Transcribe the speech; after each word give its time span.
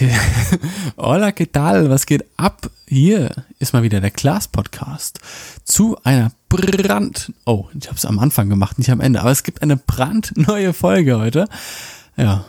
Hola, 0.96 1.32
¿qué 1.32 1.46
tal? 1.46 1.90
Was 1.90 2.06
geht 2.06 2.24
ab? 2.36 2.70
Hier 2.86 3.30
ist 3.58 3.72
mal 3.72 3.82
wieder 3.82 4.00
der 4.00 4.10
Klaas 4.10 4.48
Podcast 4.48 5.20
zu 5.64 5.96
einer 6.04 6.32
Brand. 6.48 7.32
Oh, 7.44 7.66
ich 7.78 7.88
habe 7.88 7.96
es 7.96 8.04
am 8.04 8.18
Anfang 8.18 8.48
gemacht, 8.48 8.78
nicht 8.78 8.90
am 8.90 9.00
Ende, 9.00 9.20
aber 9.20 9.30
es 9.30 9.42
gibt 9.42 9.62
eine 9.62 9.76
brandneue 9.76 10.72
Folge 10.72 11.18
heute. 11.18 11.48
Ja, 12.16 12.44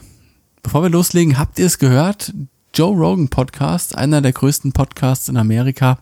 bevor 0.62 0.84
wir 0.84 0.90
loslegen, 0.90 1.38
habt 1.38 1.60
ihr 1.60 1.66
es 1.66 1.79
gehört? 1.79 2.33
Joe 2.76 2.96
Rogan 2.96 3.28
Podcast, 3.28 3.96
einer 3.96 4.19
der 4.19 4.33
größten 4.33 4.71
Podcasts 4.71 5.29
in 5.29 5.37
Amerika, 5.37 5.99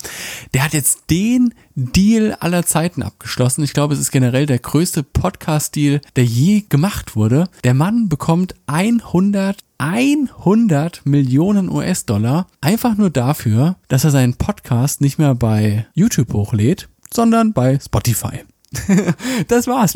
der 0.54 0.64
hat 0.64 0.74
jetzt 0.74 1.10
den 1.10 1.54
Deal 1.76 2.38
aller 2.40 2.66
Zeiten 2.66 3.04
abgeschlossen. 3.04 3.62
Ich 3.62 3.74
glaube, 3.74 3.94
es 3.94 4.00
ist 4.00 4.12
generell 4.12 4.46
der 4.46 4.60
größte 4.60 5.04
Podcast-Deal, 5.04 6.00
der 6.16 6.24
je 6.24 6.64
gemacht 6.70 7.18
wurde. 7.18 7.50
Der 7.66 7.74
Mann 7.74 8.08
bekommt 8.08 8.56
100 8.68 9.58
100 9.80 11.06
Millionen 11.06 11.70
US-Dollar 11.70 12.48
einfach 12.62 12.96
nur 12.96 13.10
dafür, 13.10 13.76
dass 13.90 14.06
er 14.06 14.12
seinen 14.12 14.36
Podcast 14.36 15.02
nicht 15.02 15.18
mehr 15.18 15.36
bei 15.36 15.88
YouTube 15.94 16.32
hochlädt, 16.32 16.88
sondern 17.14 17.52
bei 17.52 17.80
Spotify. 17.80 18.46
das 19.50 19.68
war's. 19.68 19.96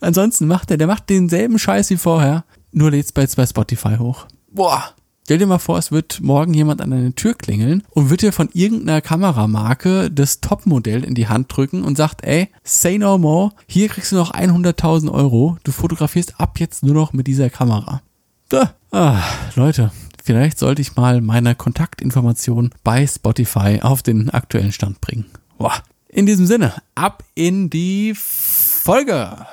Ansonsten 0.00 0.46
macht 0.46 0.70
er, 0.70 0.78
der 0.78 0.86
macht 0.86 1.10
denselben 1.10 1.58
Scheiß 1.58 1.90
wie 1.90 1.96
vorher, 1.98 2.44
nur 2.72 2.90
lädt's 2.90 3.12
bei, 3.12 3.26
bei 3.36 3.44
Spotify 3.44 3.96
hoch. 3.98 4.26
Boah, 4.52 4.94
Stell 5.30 5.38
dir 5.38 5.46
mal 5.46 5.60
vor, 5.60 5.78
es 5.78 5.92
wird 5.92 6.20
morgen 6.22 6.52
jemand 6.54 6.80
an 6.80 6.90
deine 6.90 7.14
Tür 7.14 7.34
klingeln 7.34 7.84
und 7.90 8.10
wird 8.10 8.22
dir 8.22 8.32
von 8.32 8.48
irgendeiner 8.52 9.00
Kameramarke 9.00 10.10
das 10.10 10.40
Topmodell 10.40 11.04
in 11.04 11.14
die 11.14 11.28
Hand 11.28 11.56
drücken 11.56 11.84
und 11.84 11.96
sagt, 11.96 12.24
ey, 12.24 12.48
say 12.64 12.98
no 12.98 13.16
more, 13.16 13.52
hier 13.68 13.88
kriegst 13.88 14.10
du 14.10 14.16
noch 14.16 14.34
100.000 14.34 15.08
Euro, 15.12 15.56
du 15.62 15.70
fotografierst 15.70 16.40
ab 16.40 16.58
jetzt 16.58 16.82
nur 16.82 16.94
noch 16.94 17.12
mit 17.12 17.28
dieser 17.28 17.48
Kamera. 17.48 18.02
Da. 18.48 18.74
Ah, 18.90 19.22
Leute, 19.54 19.92
vielleicht 20.20 20.58
sollte 20.58 20.82
ich 20.82 20.96
mal 20.96 21.20
meine 21.20 21.54
Kontaktinformationen 21.54 22.74
bei 22.82 23.06
Spotify 23.06 23.78
auf 23.82 24.02
den 24.02 24.30
aktuellen 24.30 24.72
Stand 24.72 25.00
bringen. 25.00 25.26
Boah. 25.58 25.74
In 26.08 26.26
diesem 26.26 26.46
Sinne, 26.46 26.74
ab 26.96 27.22
in 27.36 27.70
die 27.70 28.14
Folge. 28.16 29.46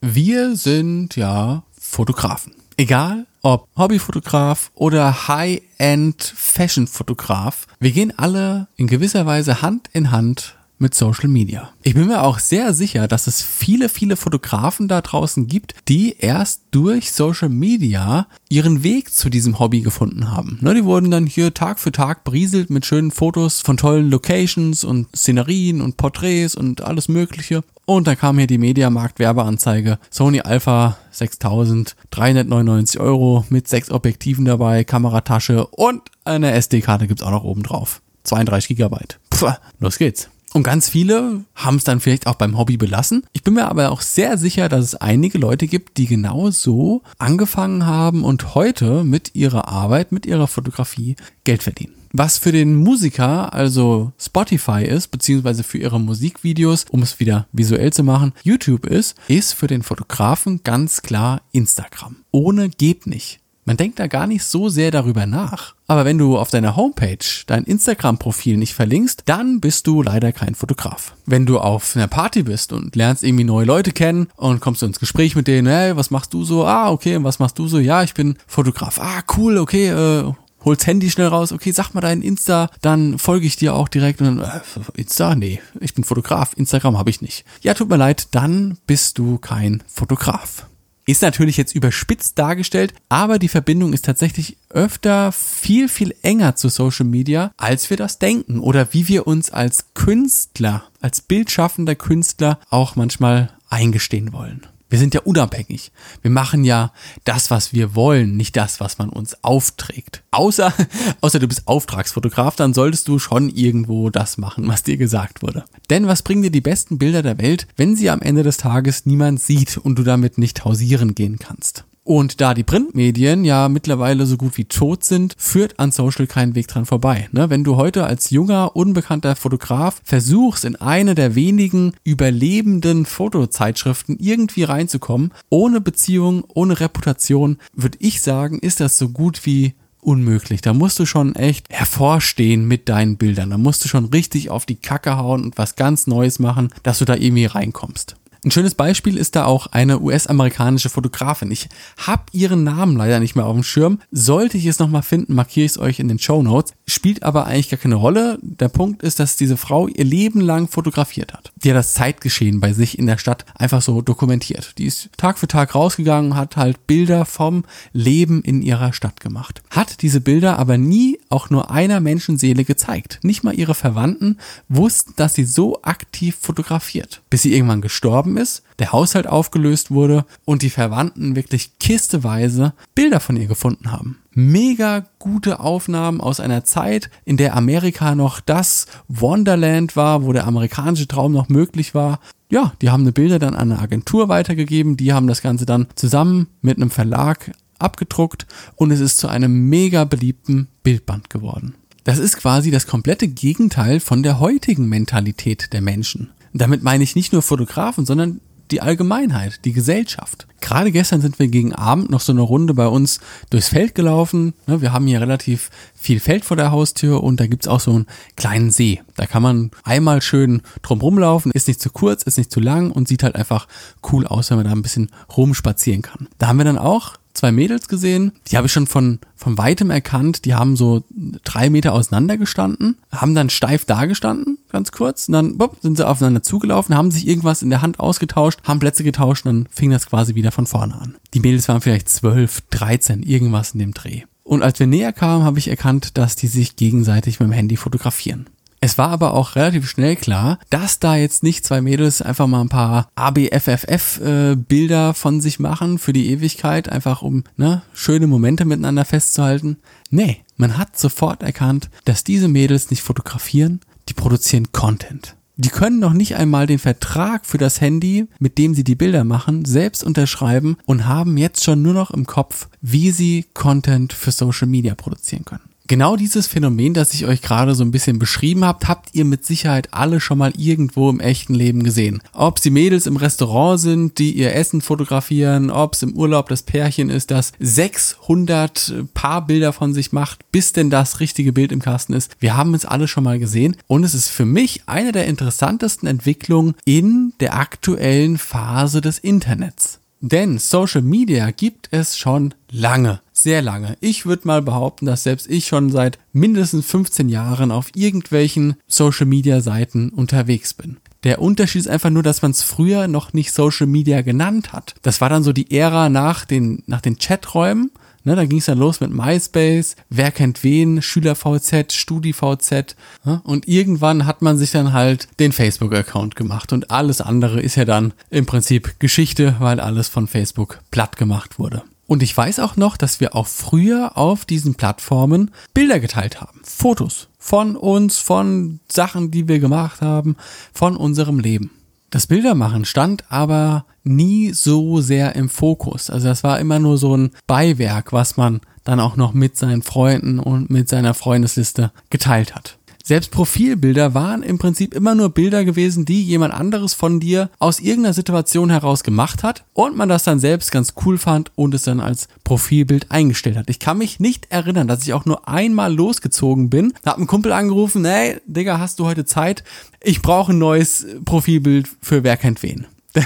Wir 0.00 0.56
sind 0.56 1.14
ja 1.14 1.62
Fotografen. 1.78 2.54
Egal, 2.80 3.26
ob 3.42 3.68
Hobbyfotograf 3.76 4.70
oder 4.74 5.28
High-End-Fashion-Fotograf, 5.28 7.66
wir 7.78 7.90
gehen 7.90 8.18
alle 8.18 8.68
in 8.76 8.86
gewisser 8.86 9.26
Weise 9.26 9.60
Hand 9.60 9.90
in 9.92 10.12
Hand 10.12 10.56
mit 10.80 10.94
Social 10.94 11.28
Media. 11.28 11.70
Ich 11.82 11.94
bin 11.94 12.08
mir 12.08 12.22
auch 12.22 12.38
sehr 12.38 12.72
sicher, 12.74 13.06
dass 13.06 13.26
es 13.26 13.42
viele, 13.42 13.88
viele 13.88 14.16
Fotografen 14.16 14.88
da 14.88 15.00
draußen 15.00 15.46
gibt, 15.46 15.74
die 15.88 16.16
erst 16.18 16.62
durch 16.70 17.12
Social 17.12 17.48
Media 17.48 18.26
ihren 18.48 18.82
Weg 18.82 19.12
zu 19.12 19.28
diesem 19.28 19.58
Hobby 19.58 19.80
gefunden 19.82 20.30
haben. 20.30 20.58
Ne, 20.60 20.74
die 20.74 20.84
wurden 20.84 21.10
dann 21.10 21.26
hier 21.26 21.54
Tag 21.54 21.78
für 21.78 21.92
Tag 21.92 22.24
berieselt 22.24 22.70
mit 22.70 22.86
schönen 22.86 23.10
Fotos 23.10 23.60
von 23.60 23.76
tollen 23.76 24.10
Locations 24.10 24.82
und 24.82 25.08
Szenerien 25.14 25.80
und 25.80 25.96
Porträts 25.96 26.54
und 26.54 26.80
alles 26.80 27.08
Mögliche. 27.08 27.62
Und 27.84 28.06
dann 28.06 28.16
kam 28.16 28.38
hier 28.38 28.46
die 28.46 28.58
Mediamarkt 28.58 29.18
Werbeanzeige. 29.18 29.98
Sony 30.10 30.40
Alpha 30.40 30.96
6000, 31.10 31.96
399 32.10 33.00
Euro 33.00 33.44
mit 33.50 33.68
sechs 33.68 33.90
Objektiven 33.90 34.44
dabei, 34.44 34.84
Kameratasche 34.84 35.66
und 35.66 36.02
eine 36.24 36.52
SD-Karte 36.52 37.06
gibt's 37.06 37.22
auch 37.22 37.32
noch 37.32 37.44
oben 37.44 37.64
drauf. 37.64 38.00
32 38.24 38.68
Gigabyte. 38.68 39.18
Puh, 39.30 39.52
los 39.80 39.98
geht's. 39.98 40.30
Und 40.52 40.64
ganz 40.64 40.88
viele 40.88 41.44
haben 41.54 41.76
es 41.76 41.84
dann 41.84 42.00
vielleicht 42.00 42.26
auch 42.26 42.34
beim 42.34 42.58
Hobby 42.58 42.76
belassen. 42.76 43.24
Ich 43.32 43.44
bin 43.44 43.54
mir 43.54 43.68
aber 43.68 43.90
auch 43.90 44.00
sehr 44.00 44.36
sicher, 44.36 44.68
dass 44.68 44.84
es 44.84 44.94
einige 44.96 45.38
Leute 45.38 45.68
gibt, 45.68 45.96
die 45.96 46.06
genau 46.06 46.50
so 46.50 47.02
angefangen 47.18 47.86
haben 47.86 48.24
und 48.24 48.54
heute 48.54 49.04
mit 49.04 49.34
ihrer 49.34 49.68
Arbeit, 49.68 50.10
mit 50.10 50.26
ihrer 50.26 50.48
Fotografie 50.48 51.16
Geld 51.44 51.62
verdienen. 51.62 51.94
Was 52.12 52.38
für 52.38 52.50
den 52.50 52.74
Musiker 52.74 53.54
also 53.54 54.12
Spotify 54.18 54.84
ist, 54.84 55.08
beziehungsweise 55.08 55.62
für 55.62 55.78
ihre 55.78 56.00
Musikvideos, 56.00 56.86
um 56.90 57.02
es 57.02 57.20
wieder 57.20 57.46
visuell 57.52 57.92
zu 57.92 58.02
machen, 58.02 58.32
YouTube 58.42 58.86
ist, 58.86 59.14
ist 59.28 59.52
für 59.52 59.68
den 59.68 59.84
Fotografen 59.84 60.64
ganz 60.64 61.02
klar 61.02 61.42
Instagram. 61.52 62.16
Ohne 62.32 62.68
geht 62.68 63.06
nicht. 63.06 63.38
Man 63.70 63.76
denkt 63.76 64.00
da 64.00 64.08
gar 64.08 64.26
nicht 64.26 64.42
so 64.42 64.68
sehr 64.68 64.90
darüber 64.90 65.26
nach. 65.26 65.76
Aber 65.86 66.04
wenn 66.04 66.18
du 66.18 66.36
auf 66.36 66.50
deiner 66.50 66.74
Homepage 66.74 67.24
dein 67.46 67.62
Instagram-Profil 67.62 68.56
nicht 68.56 68.74
verlinkst, 68.74 69.22
dann 69.26 69.60
bist 69.60 69.86
du 69.86 70.02
leider 70.02 70.32
kein 70.32 70.56
Fotograf. 70.56 71.14
Wenn 71.24 71.46
du 71.46 71.60
auf 71.60 71.94
einer 71.94 72.08
Party 72.08 72.42
bist 72.42 72.72
und 72.72 72.96
lernst 72.96 73.22
irgendwie 73.22 73.44
neue 73.44 73.66
Leute 73.66 73.92
kennen 73.92 74.26
und 74.34 74.58
kommst 74.58 74.82
du 74.82 74.86
ins 74.86 74.98
Gespräch 74.98 75.36
mit 75.36 75.46
denen, 75.46 75.68
hey, 75.68 75.96
was 75.96 76.10
machst 76.10 76.34
du 76.34 76.42
so? 76.42 76.66
Ah, 76.66 76.90
okay, 76.90 77.22
was 77.22 77.38
machst 77.38 77.60
du 77.60 77.68
so? 77.68 77.78
Ja, 77.78 78.02
ich 78.02 78.12
bin 78.12 78.36
Fotograf. 78.48 78.98
Ah, 78.98 79.22
cool, 79.36 79.56
okay, 79.56 79.90
äh, 79.90 80.32
holst 80.64 80.88
Handy 80.88 81.08
schnell 81.08 81.28
raus, 81.28 81.52
okay, 81.52 81.70
sag 81.70 81.94
mal 81.94 82.00
dein 82.00 82.22
Insta, 82.22 82.70
dann 82.80 83.18
folge 83.18 83.46
ich 83.46 83.54
dir 83.54 83.76
auch 83.76 83.86
direkt 83.86 84.20
und 84.20 84.38
dann, 84.38 84.40
äh, 84.40 85.00
Insta, 85.00 85.36
nee, 85.36 85.62
ich 85.78 85.94
bin 85.94 86.02
Fotograf, 86.02 86.54
Instagram 86.56 86.98
habe 86.98 87.10
ich 87.10 87.22
nicht. 87.22 87.44
Ja, 87.60 87.74
tut 87.74 87.88
mir 87.88 87.98
leid, 87.98 88.26
dann 88.32 88.78
bist 88.88 89.16
du 89.18 89.38
kein 89.38 89.84
Fotograf. 89.86 90.66
Ist 91.10 91.22
natürlich 91.22 91.56
jetzt 91.56 91.74
überspitzt 91.74 92.38
dargestellt, 92.38 92.94
aber 93.08 93.40
die 93.40 93.48
Verbindung 93.48 93.94
ist 93.94 94.04
tatsächlich 94.04 94.56
öfter 94.68 95.32
viel, 95.32 95.88
viel 95.88 96.14
enger 96.22 96.54
zu 96.54 96.68
Social 96.68 97.04
Media, 97.04 97.50
als 97.56 97.90
wir 97.90 97.96
das 97.96 98.20
denken 98.20 98.60
oder 98.60 98.94
wie 98.94 99.08
wir 99.08 99.26
uns 99.26 99.50
als 99.50 99.86
Künstler, 99.94 100.84
als 101.00 101.20
bildschaffender 101.20 101.96
Künstler 101.96 102.60
auch 102.70 102.94
manchmal 102.94 103.50
eingestehen 103.68 104.32
wollen. 104.32 104.68
Wir 104.90 104.98
sind 104.98 105.14
ja 105.14 105.20
unabhängig. 105.22 105.92
Wir 106.20 106.30
machen 106.32 106.64
ja 106.64 106.92
das, 107.24 107.50
was 107.50 107.72
wir 107.72 107.94
wollen, 107.94 108.36
nicht 108.36 108.56
das, 108.56 108.80
was 108.80 108.98
man 108.98 109.08
uns 109.08 109.42
aufträgt. 109.42 110.22
Außer, 110.32 110.74
außer 111.20 111.38
du 111.38 111.46
bist 111.46 111.66
Auftragsfotograf, 111.66 112.56
dann 112.56 112.74
solltest 112.74 113.06
du 113.08 113.18
schon 113.18 113.48
irgendwo 113.48 114.10
das 114.10 114.36
machen, 114.36 114.66
was 114.68 114.82
dir 114.82 114.96
gesagt 114.96 115.42
wurde. 115.42 115.64
Denn 115.88 116.08
was 116.08 116.22
bringen 116.22 116.42
dir 116.42 116.50
die 116.50 116.60
besten 116.60 116.98
Bilder 116.98 117.22
der 117.22 117.38
Welt, 117.38 117.68
wenn 117.76 117.94
sie 117.96 118.10
am 118.10 118.20
Ende 118.20 118.42
des 118.42 118.56
Tages 118.56 119.06
niemand 119.06 119.40
sieht 119.40 119.78
und 119.78 119.96
du 119.96 120.02
damit 120.02 120.38
nicht 120.38 120.64
hausieren 120.64 121.14
gehen 121.14 121.38
kannst? 121.38 121.84
Und 122.10 122.40
da 122.40 122.54
die 122.54 122.64
Printmedien 122.64 123.44
ja 123.44 123.68
mittlerweile 123.68 124.26
so 124.26 124.36
gut 124.36 124.58
wie 124.58 124.64
tot 124.64 125.04
sind, 125.04 125.36
führt 125.38 125.78
an 125.78 125.92
Social 125.92 126.26
kein 126.26 126.56
Weg 126.56 126.66
dran 126.66 126.84
vorbei. 126.84 127.28
Ne? 127.30 127.50
Wenn 127.50 127.62
du 127.62 127.76
heute 127.76 128.02
als 128.04 128.30
junger, 128.30 128.74
unbekannter 128.74 129.36
Fotograf 129.36 130.00
versuchst, 130.02 130.64
in 130.64 130.74
eine 130.74 131.14
der 131.14 131.36
wenigen 131.36 131.92
überlebenden 132.02 133.06
Fotozeitschriften 133.06 134.16
irgendwie 134.18 134.64
reinzukommen, 134.64 135.30
ohne 135.50 135.80
Beziehung, 135.80 136.42
ohne 136.48 136.80
Reputation, 136.80 137.58
würde 137.74 137.98
ich 138.00 138.22
sagen, 138.22 138.58
ist 138.58 138.80
das 138.80 138.96
so 138.96 139.10
gut 139.10 139.46
wie 139.46 139.74
unmöglich. 140.00 140.62
Da 140.62 140.72
musst 140.72 140.98
du 140.98 141.06
schon 141.06 141.36
echt 141.36 141.66
hervorstehen 141.70 142.66
mit 142.66 142.88
deinen 142.88 143.18
Bildern. 143.18 143.50
Da 143.50 143.56
musst 143.56 143.84
du 143.84 143.88
schon 143.88 144.06
richtig 144.06 144.50
auf 144.50 144.66
die 144.66 144.74
Kacke 144.74 145.16
hauen 145.16 145.44
und 145.44 145.58
was 145.58 145.76
ganz 145.76 146.08
Neues 146.08 146.40
machen, 146.40 146.70
dass 146.82 146.98
du 146.98 147.04
da 147.04 147.14
irgendwie 147.14 147.46
reinkommst. 147.46 148.16
Ein 148.42 148.50
schönes 148.50 148.74
Beispiel 148.74 149.18
ist 149.18 149.36
da 149.36 149.44
auch 149.44 149.66
eine 149.66 150.00
US-amerikanische 150.00 150.88
Fotografin. 150.88 151.50
Ich 151.50 151.68
habe 151.98 152.22
ihren 152.32 152.64
Namen 152.64 152.96
leider 152.96 153.20
nicht 153.20 153.36
mehr 153.36 153.44
auf 153.44 153.54
dem 153.54 153.62
Schirm. 153.62 153.98
Sollte 154.10 154.56
ich 154.56 154.64
es 154.64 154.78
nochmal 154.78 155.02
finden, 155.02 155.34
markiere 155.34 155.66
ich 155.66 155.72
es 155.72 155.78
euch 155.78 156.00
in 156.00 156.08
den 156.08 156.18
Show 156.18 156.42
Notes. 156.42 156.72
Spielt 156.86 157.22
aber 157.22 157.46
eigentlich 157.46 157.68
gar 157.68 157.78
keine 157.78 157.96
Rolle. 157.96 158.38
Der 158.40 158.68
Punkt 158.68 159.02
ist, 159.02 159.20
dass 159.20 159.36
diese 159.36 159.58
Frau 159.58 159.88
ihr 159.88 160.04
Leben 160.04 160.40
lang 160.40 160.68
fotografiert 160.68 161.34
hat. 161.34 161.52
Die 161.56 161.70
hat 161.70 161.76
das 161.76 161.92
Zeitgeschehen 161.92 162.60
bei 162.60 162.72
sich 162.72 162.98
in 162.98 163.06
der 163.06 163.18
Stadt 163.18 163.44
einfach 163.54 163.82
so 163.82 164.00
dokumentiert. 164.00 164.78
Die 164.78 164.86
ist 164.86 165.10
Tag 165.18 165.38
für 165.38 165.48
Tag 165.48 165.74
rausgegangen, 165.74 166.34
hat 166.34 166.56
halt 166.56 166.86
Bilder 166.86 167.26
vom 167.26 167.64
Leben 167.92 168.42
in 168.42 168.62
ihrer 168.62 168.94
Stadt 168.94 169.20
gemacht. 169.20 169.60
Hat 169.68 170.00
diese 170.00 170.22
Bilder 170.22 170.58
aber 170.58 170.78
nie 170.78 171.18
auch 171.30 171.48
nur 171.48 171.70
einer 171.70 172.00
Menschenseele 172.00 172.64
gezeigt. 172.64 173.20
Nicht 173.22 173.44
mal 173.44 173.58
ihre 173.58 173.74
Verwandten 173.74 174.36
wussten, 174.68 175.14
dass 175.16 175.34
sie 175.34 175.44
so 175.44 175.80
aktiv 175.82 176.36
fotografiert. 176.40 177.22
Bis 177.30 177.42
sie 177.42 177.54
irgendwann 177.54 177.80
gestorben 177.80 178.36
ist, 178.36 178.62
der 178.78 178.92
Haushalt 178.92 179.26
aufgelöst 179.26 179.90
wurde 179.90 180.26
und 180.44 180.62
die 180.62 180.70
Verwandten 180.70 181.36
wirklich 181.36 181.78
kisteweise 181.78 182.74
Bilder 182.94 183.20
von 183.20 183.36
ihr 183.36 183.46
gefunden 183.46 183.92
haben. 183.92 184.18
Mega 184.32 185.06
gute 185.18 185.60
Aufnahmen 185.60 186.20
aus 186.20 186.40
einer 186.40 186.64
Zeit, 186.64 187.10
in 187.24 187.36
der 187.36 187.56
Amerika 187.56 188.14
noch 188.14 188.40
das 188.40 188.86
Wonderland 189.08 189.96
war, 189.96 190.24
wo 190.24 190.32
der 190.32 190.46
amerikanische 190.46 191.08
Traum 191.08 191.32
noch 191.32 191.48
möglich 191.48 191.94
war. 191.94 192.20
Ja, 192.48 192.72
die 192.82 192.90
haben 192.90 193.04
die 193.04 193.12
Bilder 193.12 193.38
dann 193.38 193.54
an 193.54 193.70
eine 193.70 193.80
Agentur 193.80 194.28
weitergegeben, 194.28 194.96
die 194.96 195.12
haben 195.12 195.28
das 195.28 195.42
Ganze 195.42 195.66
dann 195.66 195.86
zusammen 195.94 196.48
mit 196.62 196.78
einem 196.78 196.90
Verlag 196.90 197.52
abgedruckt 197.80 198.46
und 198.76 198.90
es 198.90 199.00
ist 199.00 199.18
zu 199.18 199.28
einem 199.28 199.68
mega 199.68 200.04
beliebten 200.04 200.68
Bildband 200.82 201.30
geworden. 201.30 201.74
Das 202.04 202.18
ist 202.18 202.38
quasi 202.38 202.70
das 202.70 202.86
komplette 202.86 203.28
Gegenteil 203.28 204.00
von 204.00 204.22
der 204.22 204.40
heutigen 204.40 204.88
Mentalität 204.88 205.72
der 205.72 205.80
Menschen. 205.80 206.30
Damit 206.52 206.82
meine 206.82 207.04
ich 207.04 207.14
nicht 207.14 207.32
nur 207.32 207.42
Fotografen, 207.42 208.06
sondern 208.06 208.40
die 208.70 208.80
Allgemeinheit, 208.80 209.64
die 209.64 209.72
Gesellschaft. 209.72 210.46
Gerade 210.60 210.92
gestern 210.92 211.20
sind 211.20 211.38
wir 211.38 211.48
gegen 211.48 211.74
Abend 211.74 212.10
noch 212.10 212.20
so 212.20 212.32
eine 212.32 212.40
Runde 212.40 212.74
bei 212.74 212.86
uns 212.86 213.20
durchs 213.50 213.68
Feld 213.68 213.94
gelaufen. 213.94 214.54
Ne, 214.66 214.80
wir 214.80 214.92
haben 214.92 215.06
hier 215.06 215.20
relativ 215.20 215.70
viel 215.94 216.20
Feld 216.20 216.44
vor 216.44 216.56
der 216.56 216.70
Haustür 216.70 217.22
und 217.22 217.40
da 217.40 217.46
gibt's 217.46 217.68
auch 217.68 217.80
so 217.80 217.92
einen 217.92 218.06
kleinen 218.36 218.70
See. 218.70 219.02
Da 219.16 219.26
kann 219.26 219.42
man 219.42 219.70
einmal 219.84 220.22
schön 220.22 220.62
drum 220.82 221.00
rumlaufen, 221.00 221.52
ist 221.52 221.68
nicht 221.68 221.80
zu 221.80 221.90
kurz, 221.90 222.22
ist 222.22 222.38
nicht 222.38 222.52
zu 222.52 222.60
lang 222.60 222.90
und 222.90 223.08
sieht 223.08 223.22
halt 223.22 223.36
einfach 223.36 223.66
cool 224.12 224.26
aus, 224.26 224.50
wenn 224.50 224.58
man 224.58 224.66
da 224.66 224.72
ein 224.72 224.82
bisschen 224.82 225.10
rumspazieren 225.36 226.02
kann. 226.02 226.28
Da 226.38 226.48
haben 226.48 226.58
wir 226.58 226.64
dann 226.64 226.78
auch 226.78 227.16
zwei 227.40 227.52
Mädels 227.52 227.88
gesehen, 227.88 228.32
die 228.48 228.56
habe 228.56 228.66
ich 228.66 228.72
schon 228.72 228.86
von, 228.86 229.18
von 229.34 229.58
weitem 229.58 229.90
erkannt, 229.90 230.44
die 230.44 230.54
haben 230.54 230.76
so 230.76 231.02
drei 231.42 231.70
Meter 231.70 231.94
auseinander 231.94 232.36
gestanden, 232.36 232.96
haben 233.10 233.34
dann 233.34 233.50
steif 233.50 233.84
dagestanden, 233.86 234.58
ganz 234.70 234.92
kurz, 234.92 235.28
und 235.28 235.32
dann 235.32 235.58
bupp, 235.58 235.78
sind 235.80 235.96
sie 235.96 236.06
aufeinander 236.06 236.42
zugelaufen, 236.42 236.94
haben 236.94 237.10
sich 237.10 237.26
irgendwas 237.26 237.62
in 237.62 237.70
der 237.70 237.82
Hand 237.82 237.98
ausgetauscht, 237.98 238.60
haben 238.64 238.78
Plätze 238.78 239.04
getauscht 239.04 239.46
und 239.46 239.52
dann 239.64 239.68
fing 239.70 239.90
das 239.90 240.06
quasi 240.06 240.34
wieder 240.34 240.52
von 240.52 240.66
vorne 240.66 241.00
an. 241.00 241.16
Die 241.34 241.40
Mädels 241.40 241.68
waren 241.68 241.80
vielleicht 241.80 242.08
zwölf, 242.08 242.62
dreizehn, 242.70 243.22
irgendwas 243.22 243.72
in 243.72 243.80
dem 243.80 243.94
Dreh. 243.94 244.22
Und 244.44 244.62
als 244.62 244.78
wir 244.78 244.86
näher 244.86 245.12
kamen, 245.12 245.44
habe 245.44 245.58
ich 245.58 245.68
erkannt, 245.68 246.18
dass 246.18 246.36
die 246.36 246.48
sich 246.48 246.76
gegenseitig 246.76 247.40
mit 247.40 247.48
dem 247.48 247.52
Handy 247.52 247.76
fotografieren. 247.76 248.46
Es 248.82 248.96
war 248.96 249.10
aber 249.10 249.34
auch 249.34 249.56
relativ 249.56 249.88
schnell 249.88 250.16
klar, 250.16 250.58
dass 250.70 250.98
da 250.98 251.14
jetzt 251.14 251.42
nicht 251.42 251.66
zwei 251.66 251.82
Mädels 251.82 252.22
einfach 252.22 252.46
mal 252.46 252.62
ein 252.62 252.70
paar 252.70 253.10
ABFFF-Bilder 253.14 255.10
äh, 255.10 255.14
von 255.14 255.42
sich 255.42 255.58
machen 255.58 255.98
für 255.98 256.14
die 256.14 256.30
Ewigkeit, 256.30 256.88
einfach 256.88 257.20
um 257.20 257.44
ne, 257.58 257.82
schöne 257.92 258.26
Momente 258.26 258.64
miteinander 258.64 259.04
festzuhalten. 259.04 259.76
Nee, 260.08 260.38
man 260.56 260.78
hat 260.78 260.98
sofort 260.98 261.42
erkannt, 261.42 261.90
dass 262.06 262.24
diese 262.24 262.48
Mädels 262.48 262.90
nicht 262.90 263.02
fotografieren, 263.02 263.80
die 264.08 264.14
produzieren 264.14 264.72
Content. 264.72 265.36
Die 265.56 265.68
können 265.68 265.98
noch 265.98 266.14
nicht 266.14 266.36
einmal 266.36 266.66
den 266.66 266.78
Vertrag 266.78 267.44
für 267.44 267.58
das 267.58 267.82
Handy, 267.82 268.28
mit 268.38 268.56
dem 268.56 268.74
sie 268.74 268.82
die 268.82 268.94
Bilder 268.94 269.24
machen, 269.24 269.66
selbst 269.66 270.02
unterschreiben 270.02 270.78
und 270.86 271.06
haben 271.06 271.36
jetzt 271.36 271.62
schon 271.64 271.82
nur 271.82 271.92
noch 271.92 272.12
im 272.12 272.24
Kopf, 272.24 272.68
wie 272.80 273.10
sie 273.10 273.44
Content 273.52 274.14
für 274.14 274.32
Social 274.32 274.68
Media 274.68 274.94
produzieren 274.94 275.44
können. 275.44 275.69
Genau 275.90 276.14
dieses 276.14 276.46
Phänomen, 276.46 276.94
das 276.94 277.14
ich 277.14 277.26
euch 277.26 277.42
gerade 277.42 277.74
so 277.74 277.82
ein 277.82 277.90
bisschen 277.90 278.20
beschrieben 278.20 278.64
habe, 278.64 278.86
habt 278.86 279.12
ihr 279.12 279.24
mit 279.24 279.44
Sicherheit 279.44 279.88
alle 279.90 280.20
schon 280.20 280.38
mal 280.38 280.52
irgendwo 280.56 281.10
im 281.10 281.18
echten 281.18 281.52
Leben 281.52 281.82
gesehen. 281.82 282.22
Ob 282.32 282.60
sie 282.60 282.70
Mädels 282.70 283.08
im 283.08 283.16
Restaurant 283.16 283.80
sind, 283.80 284.18
die 284.18 284.30
ihr 284.30 284.54
Essen 284.54 284.82
fotografieren, 284.82 285.68
ob 285.68 285.94
es 285.94 286.04
im 286.04 286.12
Urlaub 286.12 286.48
das 286.48 286.62
Pärchen 286.62 287.10
ist, 287.10 287.32
das 287.32 287.50
600 287.58 289.06
Paar 289.14 289.44
Bilder 289.44 289.72
von 289.72 289.92
sich 289.92 290.12
macht, 290.12 290.48
bis 290.52 290.72
denn 290.72 290.90
das 290.90 291.18
richtige 291.18 291.52
Bild 291.52 291.72
im 291.72 291.82
Kasten 291.82 292.12
ist. 292.12 292.36
Wir 292.38 292.56
haben 292.56 292.74
es 292.74 292.84
alle 292.84 293.08
schon 293.08 293.24
mal 293.24 293.40
gesehen 293.40 293.74
und 293.88 294.04
es 294.04 294.14
ist 294.14 294.28
für 294.28 294.46
mich 294.46 294.82
eine 294.86 295.10
der 295.10 295.26
interessantesten 295.26 296.06
Entwicklungen 296.06 296.76
in 296.84 297.32
der 297.40 297.56
aktuellen 297.56 298.38
Phase 298.38 299.00
des 299.00 299.18
Internets. 299.18 299.89
Denn 300.20 300.58
Social 300.58 301.00
Media 301.00 301.50
gibt 301.50 301.88
es 301.92 302.18
schon 302.18 302.52
lange, 302.70 303.20
sehr 303.32 303.62
lange. 303.62 303.96
Ich 304.00 304.26
würde 304.26 304.46
mal 304.46 304.60
behaupten, 304.60 305.06
dass 305.06 305.22
selbst 305.22 305.48
ich 305.48 305.66
schon 305.66 305.90
seit 305.90 306.18
mindestens 306.32 306.84
15 306.86 307.30
Jahren 307.30 307.70
auf 307.70 307.88
irgendwelchen 307.94 308.76
Social 308.86 309.26
Media 309.26 309.62
Seiten 309.62 310.10
unterwegs 310.10 310.74
bin. 310.74 310.98
Der 311.24 311.40
Unterschied 311.40 311.80
ist 311.80 311.88
einfach 311.88 312.10
nur, 312.10 312.22
dass 312.22 312.42
man 312.42 312.50
es 312.50 312.62
früher 312.62 313.08
noch 313.08 313.32
nicht 313.32 313.52
Social 313.52 313.86
Media 313.86 314.20
genannt 314.22 314.72
hat. 314.72 314.94
Das 315.02 315.20
war 315.20 315.28
dann 315.28 315.42
so 315.42 315.52
die 315.52 315.70
Ära 315.70 316.08
nach 316.08 316.44
den, 316.44 316.82
nach 316.86 317.00
den 317.00 317.18
Chaträumen. 317.18 317.90
Ne, 318.22 318.36
da 318.36 318.44
ging 318.44 318.58
es 318.58 318.66
dann 318.66 318.78
los 318.78 319.00
mit 319.00 319.10
MySpace, 319.10 319.96
wer 320.10 320.30
kennt 320.30 320.62
wen, 320.62 321.00
SchülerVZ, 321.00 321.92
StudiVZ. 321.92 322.96
Ne? 323.24 323.40
Und 323.44 323.66
irgendwann 323.66 324.26
hat 324.26 324.42
man 324.42 324.58
sich 324.58 324.72
dann 324.72 324.92
halt 324.92 325.28
den 325.38 325.52
Facebook-Account 325.52 326.36
gemacht. 326.36 326.72
Und 326.72 326.90
alles 326.90 327.22
andere 327.22 327.60
ist 327.60 327.76
ja 327.76 327.86
dann 327.86 328.12
im 328.28 328.44
Prinzip 328.44 329.00
Geschichte, 329.00 329.56
weil 329.58 329.80
alles 329.80 330.08
von 330.08 330.26
Facebook 330.26 330.80
platt 330.90 331.16
gemacht 331.16 331.58
wurde. 331.58 331.82
Und 332.06 332.22
ich 332.22 332.36
weiß 332.36 332.58
auch 332.58 332.76
noch, 332.76 332.96
dass 332.96 333.20
wir 333.20 333.36
auch 333.36 333.46
früher 333.46 334.18
auf 334.18 334.44
diesen 334.44 334.74
Plattformen 334.74 335.52
Bilder 335.72 336.00
geteilt 336.00 336.40
haben. 336.40 336.60
Fotos 336.64 337.28
von 337.38 337.76
uns, 337.76 338.18
von 338.18 338.80
Sachen, 338.90 339.30
die 339.30 339.48
wir 339.48 339.60
gemacht 339.60 340.02
haben, 340.02 340.36
von 340.72 340.96
unserem 340.96 341.38
Leben. 341.38 341.70
Das 342.10 342.26
Bildermachen 342.26 342.84
stand 342.84 343.24
aber 343.30 343.84
nie 344.02 344.52
so 344.52 345.00
sehr 345.00 345.36
im 345.36 345.48
Fokus. 345.48 346.10
Also 346.10 346.26
das 346.26 346.42
war 346.42 346.58
immer 346.58 346.80
nur 346.80 346.98
so 346.98 347.16
ein 347.16 347.30
Beiwerk, 347.46 348.12
was 348.12 348.36
man 348.36 348.60
dann 348.82 348.98
auch 348.98 349.14
noch 349.14 349.32
mit 349.32 349.56
seinen 349.56 349.82
Freunden 349.82 350.40
und 350.40 350.70
mit 350.70 350.88
seiner 350.88 351.14
Freundesliste 351.14 351.92
geteilt 352.10 352.56
hat. 352.56 352.78
Selbst 353.02 353.30
Profilbilder 353.30 354.14
waren 354.14 354.42
im 354.42 354.58
Prinzip 354.58 354.94
immer 354.94 355.14
nur 355.14 355.30
Bilder 355.30 355.64
gewesen, 355.64 356.04
die 356.04 356.22
jemand 356.22 356.54
anderes 356.54 356.94
von 356.94 357.20
dir 357.20 357.50
aus 357.58 357.80
irgendeiner 357.80 358.14
Situation 358.14 358.70
heraus 358.70 359.02
gemacht 359.02 359.42
hat 359.42 359.64
und 359.72 359.96
man 359.96 360.08
das 360.08 360.24
dann 360.24 360.38
selbst 360.38 360.70
ganz 360.70 360.94
cool 361.04 361.18
fand 361.18 361.50
und 361.56 361.74
es 361.74 361.82
dann 361.82 362.00
als 362.00 362.28
Profilbild 362.44 363.10
eingestellt 363.10 363.56
hat. 363.56 363.70
Ich 363.70 363.78
kann 363.78 363.98
mich 363.98 364.20
nicht 364.20 364.50
erinnern, 364.50 364.88
dass 364.88 365.02
ich 365.02 365.12
auch 365.12 365.24
nur 365.24 365.48
einmal 365.48 365.94
losgezogen 365.94 366.70
bin, 366.70 366.92
hab 367.04 367.16
einen 367.16 367.26
Kumpel 367.26 367.52
angerufen, 367.52 368.04
hey, 368.04 368.40
Digga, 368.46 368.78
hast 368.78 368.98
du 369.00 369.06
heute 369.06 369.24
Zeit? 369.24 369.64
Ich 370.02 370.22
brauche 370.22 370.52
ein 370.52 370.58
neues 370.58 371.06
Profilbild 371.24 371.88
für 372.00 372.22
wer 372.22 372.36
kennt 372.36 372.62
wen. 372.62 372.86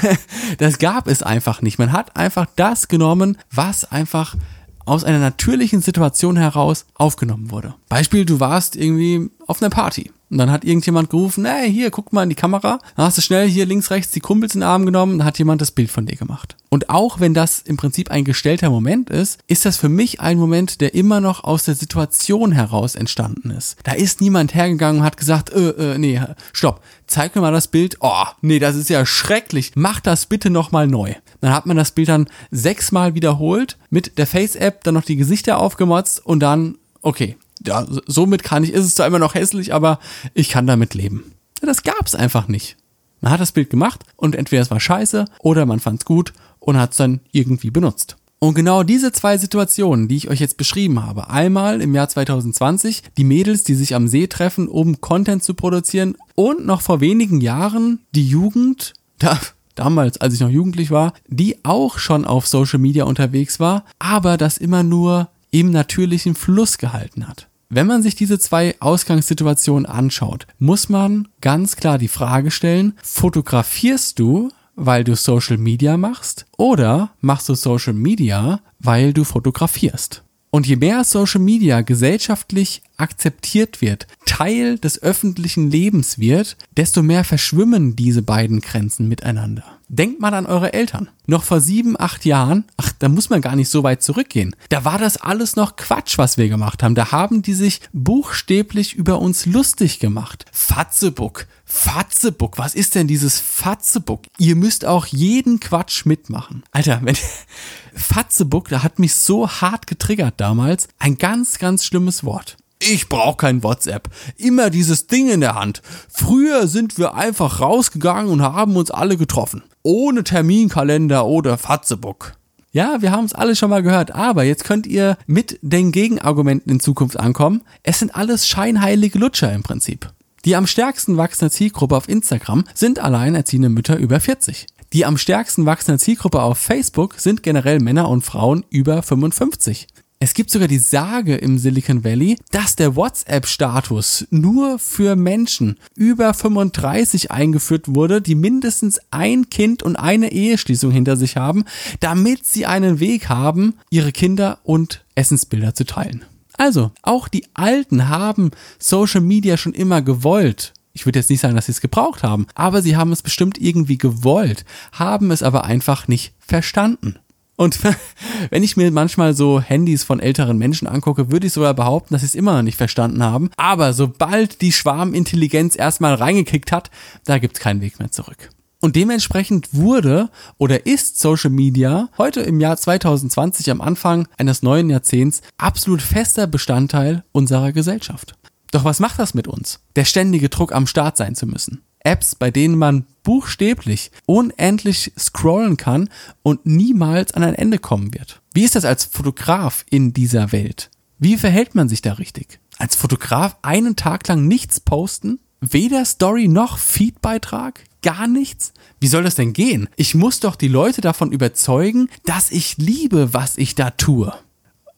Das 0.58 0.78
gab 0.78 1.08
es 1.08 1.22
einfach 1.22 1.62
nicht. 1.62 1.78
Man 1.78 1.92
hat 1.92 2.16
einfach 2.16 2.46
das 2.56 2.88
genommen, 2.88 3.38
was 3.50 3.84
einfach 3.84 4.36
aus 4.84 5.04
einer 5.04 5.18
natürlichen 5.18 5.80
Situation 5.80 6.36
heraus 6.36 6.86
aufgenommen 6.94 7.50
wurde. 7.50 7.74
Beispiel, 7.88 8.24
du 8.24 8.40
warst 8.40 8.76
irgendwie 8.76 9.30
auf 9.46 9.62
einer 9.62 9.70
Party 9.70 10.10
und 10.30 10.38
dann 10.38 10.50
hat 10.50 10.64
irgendjemand 10.64 11.10
gerufen, 11.10 11.44
hey, 11.44 11.72
hier, 11.72 11.90
guck 11.90 12.12
mal 12.12 12.24
in 12.24 12.28
die 12.28 12.34
Kamera. 12.34 12.80
Dann 12.96 13.06
hast 13.06 13.18
du 13.18 13.22
schnell 13.22 13.48
hier 13.48 13.66
links, 13.66 13.90
rechts 13.90 14.10
die 14.10 14.20
Kumpels 14.20 14.54
in 14.54 14.62
den 14.62 14.68
Arm 14.68 14.84
genommen, 14.84 15.18
dann 15.18 15.26
hat 15.26 15.38
jemand 15.38 15.60
das 15.60 15.70
Bild 15.70 15.92
von 15.92 16.06
dir 16.06 16.16
gemacht. 16.16 16.56
Und 16.70 16.90
auch 16.90 17.20
wenn 17.20 17.34
das 17.34 17.60
im 17.60 17.76
Prinzip 17.76 18.10
ein 18.10 18.24
gestellter 18.24 18.68
Moment 18.68 19.10
ist, 19.10 19.38
ist 19.46 19.64
das 19.64 19.76
für 19.76 19.88
mich 19.88 20.20
ein 20.20 20.38
Moment, 20.38 20.80
der 20.80 20.94
immer 20.94 21.20
noch 21.20 21.44
aus 21.44 21.64
der 21.64 21.76
Situation 21.76 22.50
heraus 22.50 22.96
entstanden 22.96 23.50
ist. 23.50 23.76
Da 23.84 23.92
ist 23.92 24.20
niemand 24.20 24.54
hergegangen 24.54 25.02
und 25.02 25.06
hat 25.06 25.16
gesagt, 25.16 25.50
äh, 25.50 25.68
äh, 25.68 25.98
nee, 25.98 26.20
stopp, 26.52 26.82
zeig 27.06 27.36
mir 27.36 27.42
mal 27.42 27.52
das 27.52 27.68
Bild. 27.68 27.98
Oh, 28.00 28.24
nee, 28.40 28.58
das 28.58 28.74
ist 28.74 28.90
ja 28.90 29.06
schrecklich. 29.06 29.72
Mach 29.76 30.00
das 30.00 30.26
bitte 30.26 30.50
nochmal 30.50 30.88
neu. 30.88 31.14
Dann 31.44 31.52
hat 31.52 31.66
man 31.66 31.76
das 31.76 31.92
Bild 31.92 32.08
dann 32.08 32.26
sechsmal 32.50 33.14
wiederholt, 33.14 33.76
mit 33.90 34.16
der 34.16 34.26
Face-App 34.26 34.82
dann 34.82 34.94
noch 34.94 35.04
die 35.04 35.16
Gesichter 35.16 35.58
aufgemotzt 35.58 36.24
und 36.24 36.40
dann, 36.40 36.78
okay, 37.02 37.36
ja, 37.66 37.86
somit 38.06 38.42
kann 38.42 38.64
ich, 38.64 38.72
ist 38.72 38.86
es 38.86 38.94
zwar 38.94 39.06
immer 39.06 39.18
noch 39.18 39.34
hässlich, 39.34 39.74
aber 39.74 39.98
ich 40.32 40.48
kann 40.48 40.66
damit 40.66 40.94
leben. 40.94 41.32
Das 41.60 41.82
gab's 41.82 42.14
einfach 42.14 42.48
nicht. 42.48 42.78
Man 43.20 43.30
hat 43.30 43.42
das 43.42 43.52
Bild 43.52 43.68
gemacht 43.68 44.06
und 44.16 44.34
entweder 44.34 44.62
es 44.62 44.70
war 44.70 44.80
scheiße 44.80 45.26
oder 45.40 45.66
man 45.66 45.80
fand's 45.80 46.06
gut 46.06 46.32
und 46.60 46.78
hat 46.78 46.92
es 46.92 46.96
dann 46.96 47.20
irgendwie 47.30 47.70
benutzt. 47.70 48.16
Und 48.38 48.54
genau 48.54 48.82
diese 48.82 49.12
zwei 49.12 49.36
Situationen, 49.36 50.08
die 50.08 50.16
ich 50.16 50.30
euch 50.30 50.40
jetzt 50.40 50.56
beschrieben 50.56 51.02
habe, 51.02 51.28
einmal 51.28 51.82
im 51.82 51.94
Jahr 51.94 52.08
2020 52.08 53.02
die 53.18 53.24
Mädels, 53.24 53.64
die 53.64 53.74
sich 53.74 53.94
am 53.94 54.08
See 54.08 54.28
treffen, 54.28 54.66
um 54.66 55.02
Content 55.02 55.44
zu 55.44 55.52
produzieren 55.52 56.16
und 56.36 56.64
noch 56.64 56.80
vor 56.80 57.02
wenigen 57.02 57.42
Jahren 57.42 58.00
die 58.14 58.26
Jugend, 58.26 58.94
da, 59.18 59.38
damals, 59.74 60.18
als 60.18 60.34
ich 60.34 60.40
noch 60.40 60.50
jugendlich 60.50 60.90
war, 60.90 61.12
die 61.26 61.64
auch 61.64 61.98
schon 61.98 62.24
auf 62.24 62.46
Social 62.46 62.78
Media 62.78 63.04
unterwegs 63.04 63.60
war, 63.60 63.84
aber 63.98 64.36
das 64.36 64.58
immer 64.58 64.82
nur 64.82 65.28
im 65.50 65.70
natürlichen 65.70 66.34
Fluss 66.34 66.78
gehalten 66.78 67.28
hat. 67.28 67.48
Wenn 67.70 67.86
man 67.86 68.02
sich 68.02 68.14
diese 68.14 68.38
zwei 68.38 68.76
Ausgangssituationen 68.80 69.86
anschaut, 69.86 70.46
muss 70.58 70.88
man 70.88 71.28
ganz 71.40 71.76
klar 71.76 71.98
die 71.98 72.08
Frage 72.08 72.50
stellen, 72.50 72.94
fotografierst 73.02 74.18
du, 74.18 74.50
weil 74.76 75.04
du 75.04 75.16
Social 75.16 75.56
Media 75.56 75.96
machst 75.96 76.46
oder 76.56 77.10
machst 77.20 77.48
du 77.48 77.54
Social 77.54 77.94
Media, 77.94 78.60
weil 78.78 79.12
du 79.12 79.24
fotografierst? 79.24 80.22
Und 80.54 80.68
je 80.68 80.76
mehr 80.76 81.02
Social 81.02 81.40
Media 81.40 81.80
gesellschaftlich 81.80 82.80
akzeptiert 82.96 83.80
wird, 83.82 84.06
Teil 84.24 84.78
des 84.78 85.02
öffentlichen 85.02 85.68
Lebens 85.68 86.20
wird, 86.20 86.56
desto 86.76 87.02
mehr 87.02 87.24
verschwimmen 87.24 87.96
diese 87.96 88.22
beiden 88.22 88.60
Grenzen 88.60 89.08
miteinander. 89.08 89.64
Denkt 89.96 90.18
mal 90.18 90.34
an 90.34 90.46
eure 90.46 90.72
Eltern. 90.72 91.08
Noch 91.26 91.44
vor 91.44 91.60
sieben, 91.60 91.94
acht 91.96 92.24
Jahren, 92.24 92.64
ach, 92.76 92.90
da 92.98 93.08
muss 93.08 93.30
man 93.30 93.40
gar 93.40 93.54
nicht 93.54 93.68
so 93.68 93.84
weit 93.84 94.02
zurückgehen. 94.02 94.56
Da 94.68 94.84
war 94.84 94.98
das 94.98 95.18
alles 95.18 95.54
noch 95.54 95.76
Quatsch, 95.76 96.18
was 96.18 96.36
wir 96.36 96.48
gemacht 96.48 96.82
haben. 96.82 96.96
Da 96.96 97.12
haben 97.12 97.42
die 97.42 97.54
sich 97.54 97.80
buchstäblich 97.92 98.94
über 98.94 99.20
uns 99.20 99.46
lustig 99.46 100.00
gemacht. 100.00 100.46
Fatzebuck, 100.50 101.46
Fatzebuck, 101.64 102.58
was 102.58 102.74
ist 102.74 102.96
denn 102.96 103.06
dieses 103.06 103.38
Fatzebuck? 103.38 104.22
Ihr 104.36 104.56
müsst 104.56 104.84
auch 104.84 105.06
jeden 105.06 105.60
Quatsch 105.60 106.06
mitmachen. 106.06 106.64
Alter, 106.72 106.98
wenn 107.04 107.16
Fatzebuck, 107.94 108.70
da 108.70 108.82
hat 108.82 108.98
mich 108.98 109.14
so 109.14 109.48
hart 109.48 109.86
getriggert 109.86 110.34
damals. 110.38 110.88
Ein 110.98 111.18
ganz, 111.18 111.60
ganz 111.60 111.84
schlimmes 111.84 112.24
Wort. 112.24 112.56
Ich 112.80 113.08
brauche 113.08 113.36
kein 113.36 113.62
WhatsApp. 113.62 114.10
Immer 114.38 114.70
dieses 114.70 115.06
Ding 115.06 115.30
in 115.30 115.40
der 115.40 115.54
Hand. 115.54 115.82
Früher 116.08 116.66
sind 116.66 116.98
wir 116.98 117.14
einfach 117.14 117.60
rausgegangen 117.60 118.32
und 118.32 118.42
haben 118.42 118.74
uns 118.74 118.90
alle 118.90 119.16
getroffen. 119.16 119.62
Ohne 119.86 120.24
Terminkalender 120.24 121.26
oder 121.26 121.58
Fatzebook. 121.58 122.32
Ja, 122.72 123.02
wir 123.02 123.12
haben 123.12 123.26
es 123.26 123.34
alle 123.34 123.54
schon 123.54 123.68
mal 123.68 123.82
gehört, 123.82 124.12
aber 124.12 124.42
jetzt 124.42 124.64
könnt 124.64 124.86
ihr 124.86 125.18
mit 125.26 125.58
den 125.60 125.92
Gegenargumenten 125.92 126.72
in 126.72 126.80
Zukunft 126.80 127.20
ankommen. 127.20 127.60
Es 127.82 127.98
sind 127.98 128.16
alles 128.16 128.48
scheinheilige 128.48 129.18
Lutscher 129.18 129.52
im 129.52 129.62
Prinzip. 129.62 130.10
Die 130.46 130.56
am 130.56 130.66
stärksten 130.66 131.18
wachsende 131.18 131.50
Zielgruppe 131.50 131.96
auf 131.96 132.08
Instagram 132.08 132.64
sind 132.72 132.98
alleinerziehende 132.98 133.68
Mütter 133.68 133.98
über 133.98 134.20
40. 134.20 134.66
Die 134.94 135.04
am 135.04 135.18
stärksten 135.18 135.66
wachsende 135.66 135.98
Zielgruppe 135.98 136.40
auf 136.40 136.56
Facebook 136.56 137.16
sind 137.18 137.42
generell 137.42 137.78
Männer 137.78 138.08
und 138.08 138.22
Frauen 138.22 138.64
über 138.70 139.02
55. 139.02 139.86
Es 140.24 140.32
gibt 140.32 140.48
sogar 140.48 140.68
die 140.68 140.78
Sage 140.78 141.34
im 141.34 141.58
Silicon 141.58 142.02
Valley, 142.02 142.38
dass 142.50 142.76
der 142.76 142.96
WhatsApp-Status 142.96 144.26
nur 144.30 144.78
für 144.78 145.16
Menschen 145.16 145.76
über 145.96 146.32
35 146.32 147.30
eingeführt 147.30 147.94
wurde, 147.94 148.22
die 148.22 148.34
mindestens 148.34 148.98
ein 149.10 149.50
Kind 149.50 149.82
und 149.82 149.96
eine 149.96 150.32
Eheschließung 150.32 150.90
hinter 150.92 151.18
sich 151.18 151.36
haben, 151.36 151.64
damit 152.00 152.46
sie 152.46 152.64
einen 152.64 153.00
Weg 153.00 153.28
haben, 153.28 153.74
ihre 153.90 154.12
Kinder 154.12 154.60
und 154.62 155.04
Essensbilder 155.14 155.74
zu 155.74 155.84
teilen. 155.84 156.24
Also, 156.56 156.90
auch 157.02 157.28
die 157.28 157.44
Alten 157.52 158.08
haben 158.08 158.52
Social 158.78 159.20
Media 159.20 159.58
schon 159.58 159.74
immer 159.74 160.00
gewollt. 160.00 160.72
Ich 160.94 161.04
würde 161.04 161.18
jetzt 161.18 161.28
nicht 161.28 161.40
sagen, 161.40 161.54
dass 161.54 161.66
sie 161.66 161.72
es 161.72 161.82
gebraucht 161.82 162.22
haben, 162.22 162.46
aber 162.54 162.80
sie 162.80 162.96
haben 162.96 163.12
es 163.12 163.20
bestimmt 163.20 163.58
irgendwie 163.60 163.98
gewollt, 163.98 164.64
haben 164.92 165.30
es 165.32 165.42
aber 165.42 165.64
einfach 165.64 166.08
nicht 166.08 166.32
verstanden. 166.38 167.18
Und 167.56 167.78
wenn 168.50 168.62
ich 168.62 168.76
mir 168.76 168.90
manchmal 168.90 169.34
so 169.34 169.60
Handys 169.60 170.04
von 170.04 170.20
älteren 170.20 170.58
Menschen 170.58 170.88
angucke, 170.88 171.30
würde 171.30 171.46
ich 171.46 171.52
sogar 171.52 171.74
behaupten, 171.74 172.14
dass 172.14 172.22
sie 172.22 172.26
es 172.26 172.34
immer 172.34 172.54
noch 172.54 172.62
nicht 172.62 172.76
verstanden 172.76 173.22
haben. 173.22 173.50
Aber 173.56 173.92
sobald 173.92 174.60
die 174.60 174.72
Schwarmintelligenz 174.72 175.76
erstmal 175.76 176.14
reingekickt 176.14 176.72
hat, 176.72 176.90
da 177.24 177.38
gibt 177.38 177.56
es 177.56 177.62
keinen 177.62 177.80
Weg 177.80 177.98
mehr 177.98 178.10
zurück. 178.10 178.50
Und 178.80 178.96
dementsprechend 178.96 179.72
wurde 179.72 180.28
oder 180.58 180.84
ist 180.84 181.18
Social 181.18 181.50
Media 181.50 182.10
heute 182.18 182.40
im 182.42 182.60
Jahr 182.60 182.76
2020 182.76 183.70
am 183.70 183.80
Anfang 183.80 184.28
eines 184.36 184.62
neuen 184.62 184.90
Jahrzehnts 184.90 185.40
absolut 185.56 186.02
fester 186.02 186.46
Bestandteil 186.46 187.24
unserer 187.32 187.72
Gesellschaft. 187.72 188.34
Doch 188.72 188.84
was 188.84 189.00
macht 189.00 189.18
das 189.18 189.32
mit 189.32 189.48
uns? 189.48 189.80
Der 189.96 190.04
ständige 190.04 190.50
Druck 190.50 190.74
am 190.74 190.86
Start 190.86 191.16
sein 191.16 191.34
zu 191.34 191.46
müssen. 191.46 191.80
Apps, 192.00 192.34
bei 192.34 192.50
denen 192.50 192.76
man 192.76 193.06
buchstäblich 193.24 194.12
unendlich 194.26 195.12
scrollen 195.18 195.76
kann 195.76 196.08
und 196.44 196.64
niemals 196.64 197.32
an 197.32 197.42
ein 197.42 197.54
Ende 197.54 197.80
kommen 197.80 198.14
wird. 198.14 198.40
Wie 198.52 198.62
ist 198.62 198.76
das 198.76 198.84
als 198.84 199.04
Fotograf 199.04 199.84
in 199.90 200.12
dieser 200.12 200.52
Welt? 200.52 200.90
Wie 201.18 201.36
verhält 201.36 201.74
man 201.74 201.88
sich 201.88 202.02
da 202.02 202.12
richtig? 202.12 202.60
Als 202.78 202.94
Fotograf 202.94 203.56
einen 203.62 203.96
Tag 203.96 204.28
lang 204.28 204.46
nichts 204.46 204.78
posten? 204.78 205.40
Weder 205.60 206.04
Story 206.04 206.46
noch 206.46 206.78
Feedbeitrag? 206.78 207.82
Gar 208.02 208.28
nichts? 208.28 208.72
Wie 209.00 209.06
soll 209.06 209.22
das 209.22 209.34
denn 209.34 209.54
gehen? 209.54 209.88
Ich 209.96 210.14
muss 210.14 210.40
doch 210.40 210.56
die 210.56 210.68
Leute 210.68 211.00
davon 211.00 211.32
überzeugen, 211.32 212.10
dass 212.26 212.50
ich 212.50 212.76
liebe, 212.76 213.32
was 213.32 213.56
ich 213.56 213.74
da 213.74 213.90
tue. 213.90 214.32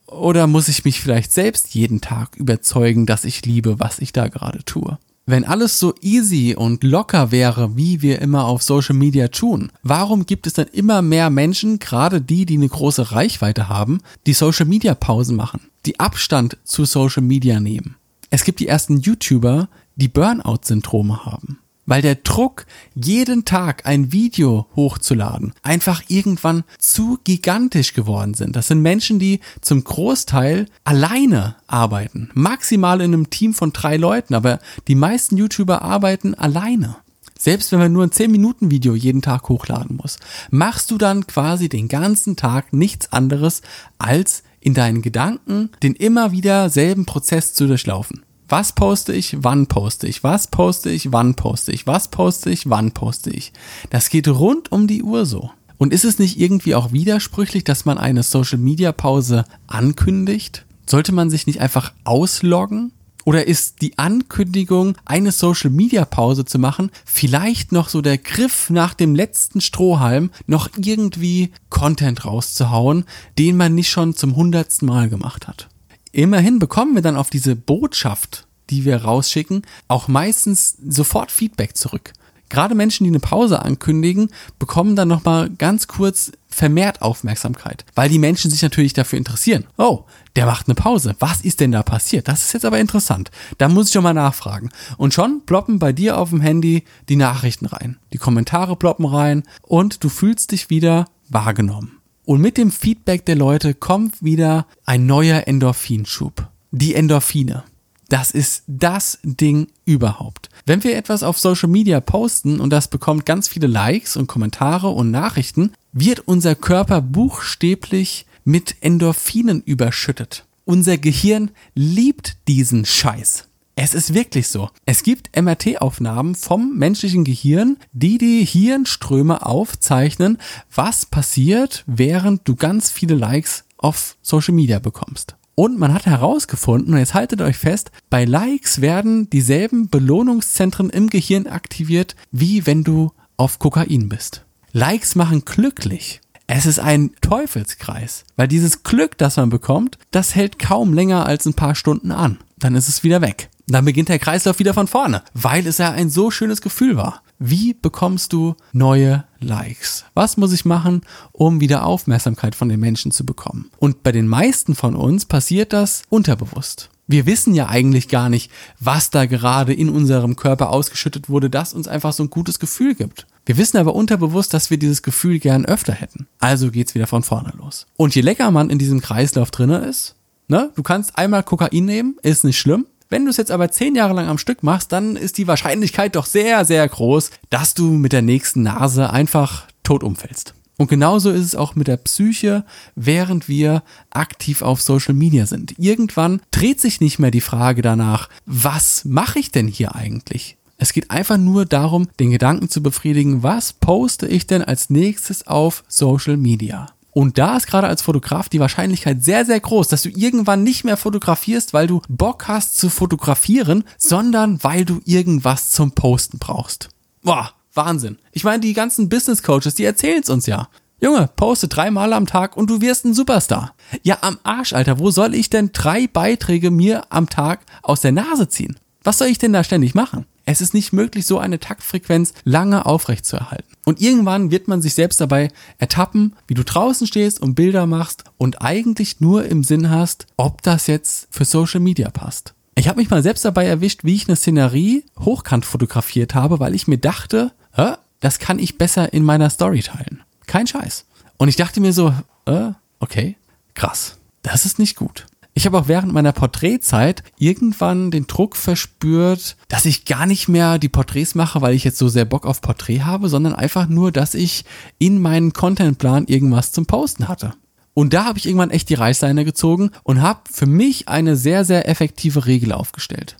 Oder 0.06 0.46
muss 0.46 0.68
ich 0.68 0.84
mich 0.84 1.00
vielleicht 1.00 1.32
selbst 1.32 1.74
jeden 1.74 2.00
Tag 2.00 2.36
überzeugen, 2.36 3.06
dass 3.06 3.24
ich 3.24 3.44
liebe, 3.44 3.78
was 3.78 3.98
ich 3.98 4.12
da 4.12 4.28
gerade 4.28 4.64
tue? 4.64 4.98
Wenn 5.28 5.44
alles 5.44 5.80
so 5.80 5.92
easy 6.02 6.54
und 6.56 6.84
locker 6.84 7.32
wäre, 7.32 7.76
wie 7.76 8.00
wir 8.00 8.22
immer 8.22 8.44
auf 8.44 8.62
Social 8.62 8.94
Media 8.94 9.26
tun, 9.26 9.72
warum 9.82 10.24
gibt 10.24 10.46
es 10.46 10.52
dann 10.52 10.68
immer 10.68 11.02
mehr 11.02 11.30
Menschen, 11.30 11.80
gerade 11.80 12.20
die, 12.20 12.46
die 12.46 12.54
eine 12.54 12.68
große 12.68 13.10
Reichweite 13.10 13.68
haben, 13.68 13.98
die 14.26 14.34
Social 14.34 14.66
Media 14.66 14.94
Pausen 14.94 15.34
machen, 15.34 15.62
die 15.84 15.98
Abstand 15.98 16.58
zu 16.62 16.84
Social 16.84 17.24
Media 17.24 17.58
nehmen? 17.58 17.96
Es 18.30 18.44
gibt 18.44 18.60
die 18.60 18.68
ersten 18.68 19.00
YouTuber, 19.00 19.68
die 19.96 20.08
Burnout-Syndrome 20.08 21.24
haben 21.24 21.58
weil 21.86 22.02
der 22.02 22.16
Druck, 22.16 22.66
jeden 22.94 23.44
Tag 23.44 23.86
ein 23.86 24.12
Video 24.12 24.66
hochzuladen, 24.76 25.52
einfach 25.62 26.02
irgendwann 26.08 26.64
zu 26.78 27.18
gigantisch 27.24 27.94
geworden 27.94 28.34
sind. 28.34 28.56
Das 28.56 28.68
sind 28.68 28.82
Menschen, 28.82 29.18
die 29.18 29.40
zum 29.60 29.84
Großteil 29.84 30.66
alleine 30.84 31.56
arbeiten, 31.66 32.30
maximal 32.34 33.00
in 33.00 33.14
einem 33.14 33.30
Team 33.30 33.54
von 33.54 33.72
drei 33.72 33.96
Leuten, 33.96 34.34
aber 34.34 34.58
die 34.88 34.94
meisten 34.94 35.36
YouTuber 35.36 35.82
arbeiten 35.82 36.34
alleine. 36.34 36.96
Selbst 37.38 37.70
wenn 37.70 37.78
man 37.78 37.92
nur 37.92 38.02
ein 38.02 38.10
10-Minuten-Video 38.10 38.94
jeden 38.94 39.22
Tag 39.22 39.48
hochladen 39.48 39.96
muss, 39.96 40.18
machst 40.50 40.90
du 40.90 40.98
dann 40.98 41.26
quasi 41.26 41.68
den 41.68 41.88
ganzen 41.88 42.36
Tag 42.36 42.72
nichts 42.72 43.12
anderes, 43.12 43.62
als 43.98 44.42
in 44.60 44.74
deinen 44.74 45.02
Gedanken 45.02 45.70
den 45.82 45.94
immer 45.94 46.32
wieder 46.32 46.70
selben 46.70 47.04
Prozess 47.04 47.54
zu 47.54 47.66
durchlaufen. 47.66 48.25
Was 48.48 48.72
poste 48.72 49.12
ich, 49.12 49.38
wann 49.40 49.66
poste 49.66 50.06
ich, 50.06 50.22
was 50.22 50.46
poste 50.46 50.90
ich, 50.90 51.10
wann 51.12 51.34
poste 51.34 51.72
ich, 51.72 51.86
was 51.86 52.08
poste 52.08 52.50
ich, 52.50 52.70
wann 52.70 52.92
poste 52.92 53.30
ich. 53.30 53.52
Das 53.90 54.08
geht 54.08 54.28
rund 54.28 54.70
um 54.70 54.86
die 54.86 55.02
Uhr 55.02 55.26
so. 55.26 55.50
Und 55.78 55.92
ist 55.92 56.04
es 56.04 56.18
nicht 56.18 56.38
irgendwie 56.38 56.74
auch 56.74 56.92
widersprüchlich, 56.92 57.64
dass 57.64 57.84
man 57.84 57.98
eine 57.98 58.22
Social-Media-Pause 58.22 59.44
ankündigt? 59.66 60.64
Sollte 60.86 61.12
man 61.12 61.28
sich 61.28 61.46
nicht 61.46 61.60
einfach 61.60 61.92
ausloggen? 62.04 62.92
Oder 63.24 63.48
ist 63.48 63.82
die 63.82 63.98
Ankündigung, 63.98 64.96
eine 65.04 65.32
Social-Media-Pause 65.32 66.44
zu 66.44 66.60
machen, 66.60 66.92
vielleicht 67.04 67.72
noch 67.72 67.88
so 67.88 68.00
der 68.00 68.18
Griff 68.18 68.70
nach 68.70 68.94
dem 68.94 69.16
letzten 69.16 69.60
Strohhalm, 69.60 70.30
noch 70.46 70.70
irgendwie 70.76 71.50
Content 71.68 72.24
rauszuhauen, 72.24 73.04
den 73.36 73.56
man 73.56 73.74
nicht 73.74 73.90
schon 73.90 74.14
zum 74.14 74.36
hundertsten 74.36 74.86
Mal 74.86 75.08
gemacht 75.08 75.48
hat? 75.48 75.68
Immerhin 76.16 76.58
bekommen 76.58 76.94
wir 76.94 77.02
dann 77.02 77.18
auf 77.18 77.28
diese 77.28 77.54
Botschaft, 77.54 78.46
die 78.70 78.86
wir 78.86 79.04
rausschicken, 79.04 79.60
auch 79.86 80.08
meistens 80.08 80.78
sofort 80.88 81.30
Feedback 81.30 81.76
zurück. 81.76 82.14
Gerade 82.48 82.74
Menschen, 82.74 83.04
die 83.04 83.10
eine 83.10 83.20
Pause 83.20 83.60
ankündigen, 83.60 84.30
bekommen 84.58 84.96
dann 84.96 85.08
nochmal 85.08 85.50
ganz 85.50 85.88
kurz 85.88 86.32
vermehrt 86.48 87.02
Aufmerksamkeit, 87.02 87.84
weil 87.94 88.08
die 88.08 88.18
Menschen 88.18 88.50
sich 88.50 88.62
natürlich 88.62 88.94
dafür 88.94 89.18
interessieren. 89.18 89.66
Oh, 89.76 90.04
der 90.36 90.46
macht 90.46 90.68
eine 90.68 90.74
Pause. 90.74 91.14
Was 91.18 91.42
ist 91.42 91.60
denn 91.60 91.72
da 91.72 91.82
passiert? 91.82 92.28
Das 92.28 92.46
ist 92.46 92.54
jetzt 92.54 92.64
aber 92.64 92.78
interessant. 92.78 93.30
Da 93.58 93.68
muss 93.68 93.88
ich 93.88 93.92
schon 93.92 94.02
mal 94.02 94.14
nachfragen. 94.14 94.70
Und 94.96 95.12
schon 95.12 95.42
ploppen 95.44 95.78
bei 95.78 95.92
dir 95.92 96.16
auf 96.16 96.30
dem 96.30 96.40
Handy 96.40 96.84
die 97.10 97.16
Nachrichten 97.16 97.66
rein. 97.66 97.98
Die 98.14 98.18
Kommentare 98.18 98.76
ploppen 98.76 99.04
rein 99.04 99.42
und 99.60 100.02
du 100.02 100.08
fühlst 100.08 100.52
dich 100.52 100.70
wieder 100.70 101.08
wahrgenommen. 101.28 101.95
Und 102.26 102.40
mit 102.40 102.58
dem 102.58 102.72
Feedback 102.72 103.24
der 103.24 103.36
Leute 103.36 103.72
kommt 103.72 104.20
wieder 104.20 104.66
ein 104.84 105.06
neuer 105.06 105.46
Endorphinschub. 105.46 106.48
Die 106.72 106.96
Endorphine. 106.96 107.62
Das 108.08 108.32
ist 108.32 108.64
das 108.66 109.20
Ding 109.22 109.68
überhaupt. 109.84 110.48
Wenn 110.66 110.82
wir 110.82 110.96
etwas 110.96 111.22
auf 111.22 111.38
Social 111.38 111.68
Media 111.68 112.00
posten 112.00 112.58
und 112.58 112.70
das 112.70 112.88
bekommt 112.88 113.26
ganz 113.26 113.46
viele 113.46 113.68
Likes 113.68 114.16
und 114.16 114.26
Kommentare 114.26 114.88
und 114.88 115.12
Nachrichten, 115.12 115.72
wird 115.92 116.18
unser 116.26 116.56
Körper 116.56 117.00
buchstäblich 117.00 118.26
mit 118.44 118.74
Endorphinen 118.80 119.62
überschüttet. 119.62 120.46
Unser 120.64 120.98
Gehirn 120.98 121.52
liebt 121.76 122.36
diesen 122.48 122.84
Scheiß. 122.84 123.44
Es 123.78 123.92
ist 123.92 124.14
wirklich 124.14 124.48
so. 124.48 124.70
Es 124.86 125.02
gibt 125.02 125.36
MRT-Aufnahmen 125.36 126.34
vom 126.34 126.78
menschlichen 126.78 127.24
Gehirn, 127.24 127.76
die 127.92 128.16
die 128.16 128.42
Hirnströme 128.42 129.44
aufzeichnen, 129.44 130.38
was 130.74 131.04
passiert, 131.04 131.84
während 131.86 132.48
du 132.48 132.56
ganz 132.56 132.90
viele 132.90 133.14
Likes 133.14 133.64
auf 133.76 134.16
Social 134.22 134.54
Media 134.54 134.78
bekommst. 134.78 135.36
Und 135.54 135.78
man 135.78 135.92
hat 135.92 136.06
herausgefunden, 136.06 136.94
und 136.94 137.00
jetzt 137.00 137.12
haltet 137.12 137.42
euch 137.42 137.58
fest, 137.58 137.90
bei 138.08 138.24
Likes 138.24 138.80
werden 138.80 139.28
dieselben 139.28 139.90
Belohnungszentren 139.90 140.88
im 140.88 141.10
Gehirn 141.10 141.46
aktiviert, 141.46 142.16
wie 142.32 142.66
wenn 142.66 142.82
du 142.82 143.12
auf 143.36 143.58
Kokain 143.58 144.08
bist. 144.08 144.46
Likes 144.72 145.14
machen 145.16 145.44
glücklich. 145.44 146.22
Es 146.46 146.64
ist 146.64 146.78
ein 146.78 147.10
Teufelskreis, 147.20 148.24
weil 148.36 148.48
dieses 148.48 148.84
Glück, 148.84 149.18
das 149.18 149.36
man 149.36 149.50
bekommt, 149.50 149.98
das 150.12 150.34
hält 150.34 150.58
kaum 150.58 150.94
länger 150.94 151.26
als 151.26 151.44
ein 151.44 151.54
paar 151.54 151.74
Stunden 151.74 152.10
an. 152.10 152.38
Dann 152.58 152.74
ist 152.74 152.88
es 152.88 153.02
wieder 153.02 153.20
weg. 153.20 153.50
Dann 153.68 153.84
beginnt 153.84 154.08
der 154.08 154.20
Kreislauf 154.20 154.60
wieder 154.60 154.74
von 154.74 154.86
vorne, 154.86 155.22
weil 155.34 155.66
es 155.66 155.78
ja 155.78 155.90
ein 155.90 156.08
so 156.08 156.30
schönes 156.30 156.60
Gefühl 156.60 156.96
war. 156.96 157.22
Wie 157.40 157.74
bekommst 157.74 158.32
du 158.32 158.54
neue 158.72 159.24
Likes? 159.40 160.04
Was 160.14 160.36
muss 160.36 160.52
ich 160.52 160.64
machen, 160.64 161.00
um 161.32 161.60
wieder 161.60 161.84
Aufmerksamkeit 161.84 162.54
von 162.54 162.68
den 162.68 162.78
Menschen 162.78 163.10
zu 163.10 163.26
bekommen? 163.26 163.70
Und 163.78 164.04
bei 164.04 164.12
den 164.12 164.28
meisten 164.28 164.76
von 164.76 164.94
uns 164.94 165.24
passiert 165.24 165.72
das 165.72 166.04
unterbewusst. 166.10 166.90
Wir 167.08 167.26
wissen 167.26 167.54
ja 167.54 167.68
eigentlich 167.68 168.08
gar 168.08 168.28
nicht, 168.28 168.52
was 168.78 169.10
da 169.10 169.26
gerade 169.26 169.74
in 169.74 169.88
unserem 169.88 170.36
Körper 170.36 170.70
ausgeschüttet 170.70 171.28
wurde, 171.28 171.50
das 171.50 171.74
uns 171.74 171.88
einfach 171.88 172.12
so 172.12 172.22
ein 172.22 172.30
gutes 172.30 172.60
Gefühl 172.60 172.94
gibt. 172.94 173.26
Wir 173.46 173.56
wissen 173.56 173.78
aber 173.78 173.94
unterbewusst, 173.96 174.54
dass 174.54 174.70
wir 174.70 174.78
dieses 174.78 175.02
Gefühl 175.02 175.40
gern 175.40 175.66
öfter 175.66 175.92
hätten. 175.92 176.28
Also 176.38 176.70
geht's 176.70 176.94
wieder 176.94 177.06
von 177.08 177.24
vorne 177.24 177.52
los. 177.58 177.86
Und 177.96 178.14
je 178.14 178.22
lecker 178.22 178.50
man 178.52 178.70
in 178.70 178.78
diesem 178.78 179.00
Kreislauf 179.00 179.50
drinne 179.50 179.78
ist, 179.78 180.14
ne, 180.46 180.70
du 180.76 180.82
kannst 180.82 181.18
einmal 181.18 181.42
Kokain 181.42 181.84
nehmen, 181.84 182.16
ist 182.22 182.44
nicht 182.44 182.58
schlimm, 182.58 182.86
wenn 183.08 183.24
du 183.24 183.30
es 183.30 183.36
jetzt 183.36 183.50
aber 183.50 183.70
zehn 183.70 183.94
Jahre 183.94 184.14
lang 184.14 184.28
am 184.28 184.38
Stück 184.38 184.62
machst, 184.62 184.92
dann 184.92 185.16
ist 185.16 185.38
die 185.38 185.46
Wahrscheinlichkeit 185.46 186.16
doch 186.16 186.26
sehr, 186.26 186.64
sehr 186.64 186.88
groß, 186.88 187.30
dass 187.50 187.74
du 187.74 187.90
mit 187.90 188.12
der 188.12 188.22
nächsten 188.22 188.62
Nase 188.62 189.10
einfach 189.10 189.66
tot 189.82 190.02
umfällst. 190.02 190.54
Und 190.78 190.88
genauso 190.88 191.30
ist 191.30 191.44
es 191.44 191.54
auch 191.54 191.74
mit 191.74 191.88
der 191.88 191.96
Psyche, 191.96 192.64
während 192.94 193.48
wir 193.48 193.82
aktiv 194.10 194.60
auf 194.60 194.82
Social 194.82 195.14
Media 195.14 195.46
sind. 195.46 195.74
Irgendwann 195.78 196.42
dreht 196.50 196.80
sich 196.80 197.00
nicht 197.00 197.18
mehr 197.18 197.30
die 197.30 197.40
Frage 197.40 197.80
danach, 197.80 198.28
was 198.44 199.04
mache 199.04 199.38
ich 199.38 199.50
denn 199.50 199.68
hier 199.68 199.94
eigentlich? 199.94 200.56
Es 200.78 200.92
geht 200.92 201.10
einfach 201.10 201.38
nur 201.38 201.64
darum, 201.64 202.08
den 202.20 202.30
Gedanken 202.30 202.68
zu 202.68 202.82
befriedigen, 202.82 203.42
was 203.42 203.72
poste 203.72 204.26
ich 204.26 204.46
denn 204.46 204.62
als 204.62 204.90
nächstes 204.90 205.46
auf 205.46 205.82
Social 205.88 206.36
Media? 206.36 206.88
Und 207.16 207.38
da 207.38 207.56
ist 207.56 207.66
gerade 207.66 207.86
als 207.86 208.02
Fotograf 208.02 208.50
die 208.50 208.60
Wahrscheinlichkeit 208.60 209.24
sehr, 209.24 209.46
sehr 209.46 209.58
groß, 209.58 209.88
dass 209.88 210.02
du 210.02 210.10
irgendwann 210.10 210.62
nicht 210.62 210.84
mehr 210.84 210.98
fotografierst, 210.98 211.72
weil 211.72 211.86
du 211.86 212.02
Bock 212.10 212.46
hast 212.46 212.76
zu 212.76 212.90
fotografieren, 212.90 213.84
sondern 213.96 214.62
weil 214.62 214.84
du 214.84 215.00
irgendwas 215.06 215.70
zum 215.70 215.92
Posten 215.92 216.38
brauchst. 216.38 216.90
Boah, 217.22 217.52
Wahnsinn. 217.72 218.18
Ich 218.32 218.44
meine, 218.44 218.60
die 218.60 218.74
ganzen 218.74 219.08
Business 219.08 219.42
Coaches, 219.42 219.76
die 219.76 219.84
erzählen 219.84 220.20
es 220.22 220.28
uns 220.28 220.44
ja. 220.44 220.68
Junge, 221.00 221.30
poste 221.36 221.68
dreimal 221.68 222.12
am 222.12 222.26
Tag 222.26 222.54
und 222.54 222.68
du 222.68 222.82
wirst 222.82 223.06
ein 223.06 223.14
Superstar. 223.14 223.74
Ja, 224.02 224.18
am 224.20 224.36
Arsch, 224.42 224.74
Alter, 224.74 224.98
wo 224.98 225.10
soll 225.10 225.34
ich 225.34 225.48
denn 225.48 225.70
drei 225.72 226.08
Beiträge 226.08 226.70
mir 226.70 227.04
am 227.08 227.30
Tag 227.30 227.60
aus 227.82 228.02
der 228.02 228.12
Nase 228.12 228.50
ziehen? 228.50 228.78
Was 229.02 229.16
soll 229.16 229.28
ich 229.28 229.38
denn 229.38 229.54
da 229.54 229.64
ständig 229.64 229.94
machen? 229.94 230.26
Es 230.48 230.60
ist 230.60 230.74
nicht 230.74 230.92
möglich, 230.92 231.26
so 231.26 231.38
eine 231.38 231.58
Taktfrequenz 231.58 232.32
lange 232.44 232.86
aufrechtzuerhalten. 232.86 233.74
Und 233.84 234.00
irgendwann 234.00 234.52
wird 234.52 234.68
man 234.68 234.80
sich 234.80 234.94
selbst 234.94 235.20
dabei 235.20 235.48
ertappen, 235.78 236.36
wie 236.46 236.54
du 236.54 236.62
draußen 236.62 237.08
stehst 237.08 237.40
und 237.40 237.56
Bilder 237.56 237.86
machst 237.86 238.24
und 238.38 238.62
eigentlich 238.62 239.20
nur 239.20 239.44
im 239.46 239.64
Sinn 239.64 239.90
hast, 239.90 240.26
ob 240.36 240.62
das 240.62 240.86
jetzt 240.86 241.26
für 241.30 241.44
Social 241.44 241.80
Media 241.80 242.10
passt. 242.10 242.54
Ich 242.76 242.86
habe 242.88 243.00
mich 243.00 243.10
mal 243.10 243.24
selbst 243.24 243.44
dabei 243.44 243.66
erwischt, 243.66 244.04
wie 244.04 244.14
ich 244.14 244.28
eine 244.28 244.36
Szenerie 244.36 245.04
hochkant 245.18 245.66
fotografiert 245.66 246.34
habe, 246.34 246.60
weil 246.60 246.76
ich 246.76 246.86
mir 246.86 246.98
dachte, 246.98 247.52
Hä? 247.72 247.94
das 248.20 248.38
kann 248.38 248.60
ich 248.60 248.78
besser 248.78 249.12
in 249.12 249.24
meiner 249.24 249.50
Story 249.50 249.80
teilen. 249.80 250.22
Kein 250.46 250.68
Scheiß. 250.68 251.06
Und 251.38 251.48
ich 251.48 251.56
dachte 251.56 251.80
mir 251.80 251.92
so, 251.92 252.14
äh, 252.44 252.70
okay, 253.00 253.36
krass. 253.74 254.18
Das 254.42 254.64
ist 254.64 254.78
nicht 254.78 254.94
gut. 254.96 255.26
Ich 255.58 255.64
habe 255.64 255.78
auch 255.78 255.88
während 255.88 256.12
meiner 256.12 256.32
Porträtzeit 256.32 257.22
irgendwann 257.38 258.10
den 258.10 258.26
Druck 258.26 258.56
verspürt, 258.56 259.56
dass 259.68 259.86
ich 259.86 260.04
gar 260.04 260.26
nicht 260.26 260.48
mehr 260.48 260.78
die 260.78 260.90
Porträts 260.90 261.34
mache, 261.34 261.62
weil 261.62 261.74
ich 261.74 261.82
jetzt 261.82 261.96
so 261.96 262.08
sehr 262.08 262.26
Bock 262.26 262.44
auf 262.44 262.60
Porträt 262.60 263.00
habe, 263.00 263.30
sondern 263.30 263.54
einfach 263.54 263.88
nur, 263.88 264.12
dass 264.12 264.34
ich 264.34 264.66
in 264.98 265.18
meinen 265.18 265.54
Contentplan 265.54 266.26
irgendwas 266.26 266.72
zum 266.72 266.84
Posten 266.84 267.26
hatte. 267.26 267.54
Und 267.94 268.12
da 268.12 268.26
habe 268.26 268.38
ich 268.38 268.44
irgendwann 268.44 268.70
echt 268.70 268.90
die 268.90 268.94
Reißleine 268.96 269.46
gezogen 269.46 269.92
und 270.02 270.20
habe 270.20 270.40
für 270.52 270.66
mich 270.66 271.08
eine 271.08 271.36
sehr, 271.36 271.64
sehr 271.64 271.88
effektive 271.88 272.44
Regel 272.44 272.72
aufgestellt. 272.72 273.38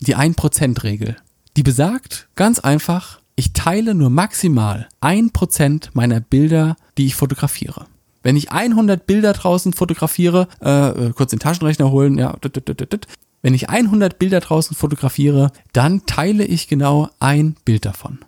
Die 0.00 0.16
1%-Regel. 0.16 1.16
Die 1.56 1.62
besagt 1.62 2.28
ganz 2.34 2.58
einfach, 2.58 3.20
ich 3.36 3.52
teile 3.52 3.94
nur 3.94 4.10
maximal 4.10 4.88
1% 5.00 5.90
meiner 5.92 6.18
Bilder, 6.18 6.74
die 6.98 7.06
ich 7.06 7.14
fotografiere. 7.14 7.86
Wenn 8.22 8.36
ich 8.36 8.52
100 8.52 9.06
Bilder 9.06 9.32
draußen 9.32 9.72
fotografiere, 9.72 10.48
äh, 10.62 10.88
äh, 10.88 11.12
kurz 11.12 11.30
den 11.30 11.38
Taschenrechner 11.38 11.90
holen, 11.90 12.18
ja, 12.18 12.34
wenn 13.42 13.54
ich 13.54 13.68
100 13.68 14.18
Bilder 14.18 14.40
draußen 14.40 14.76
fotografiere, 14.76 15.50
dann 15.72 16.06
teile 16.06 16.44
ich 16.44 16.68
genau 16.68 17.08
ein 17.18 17.56
Bild 17.64 17.84
davon. 17.84 18.20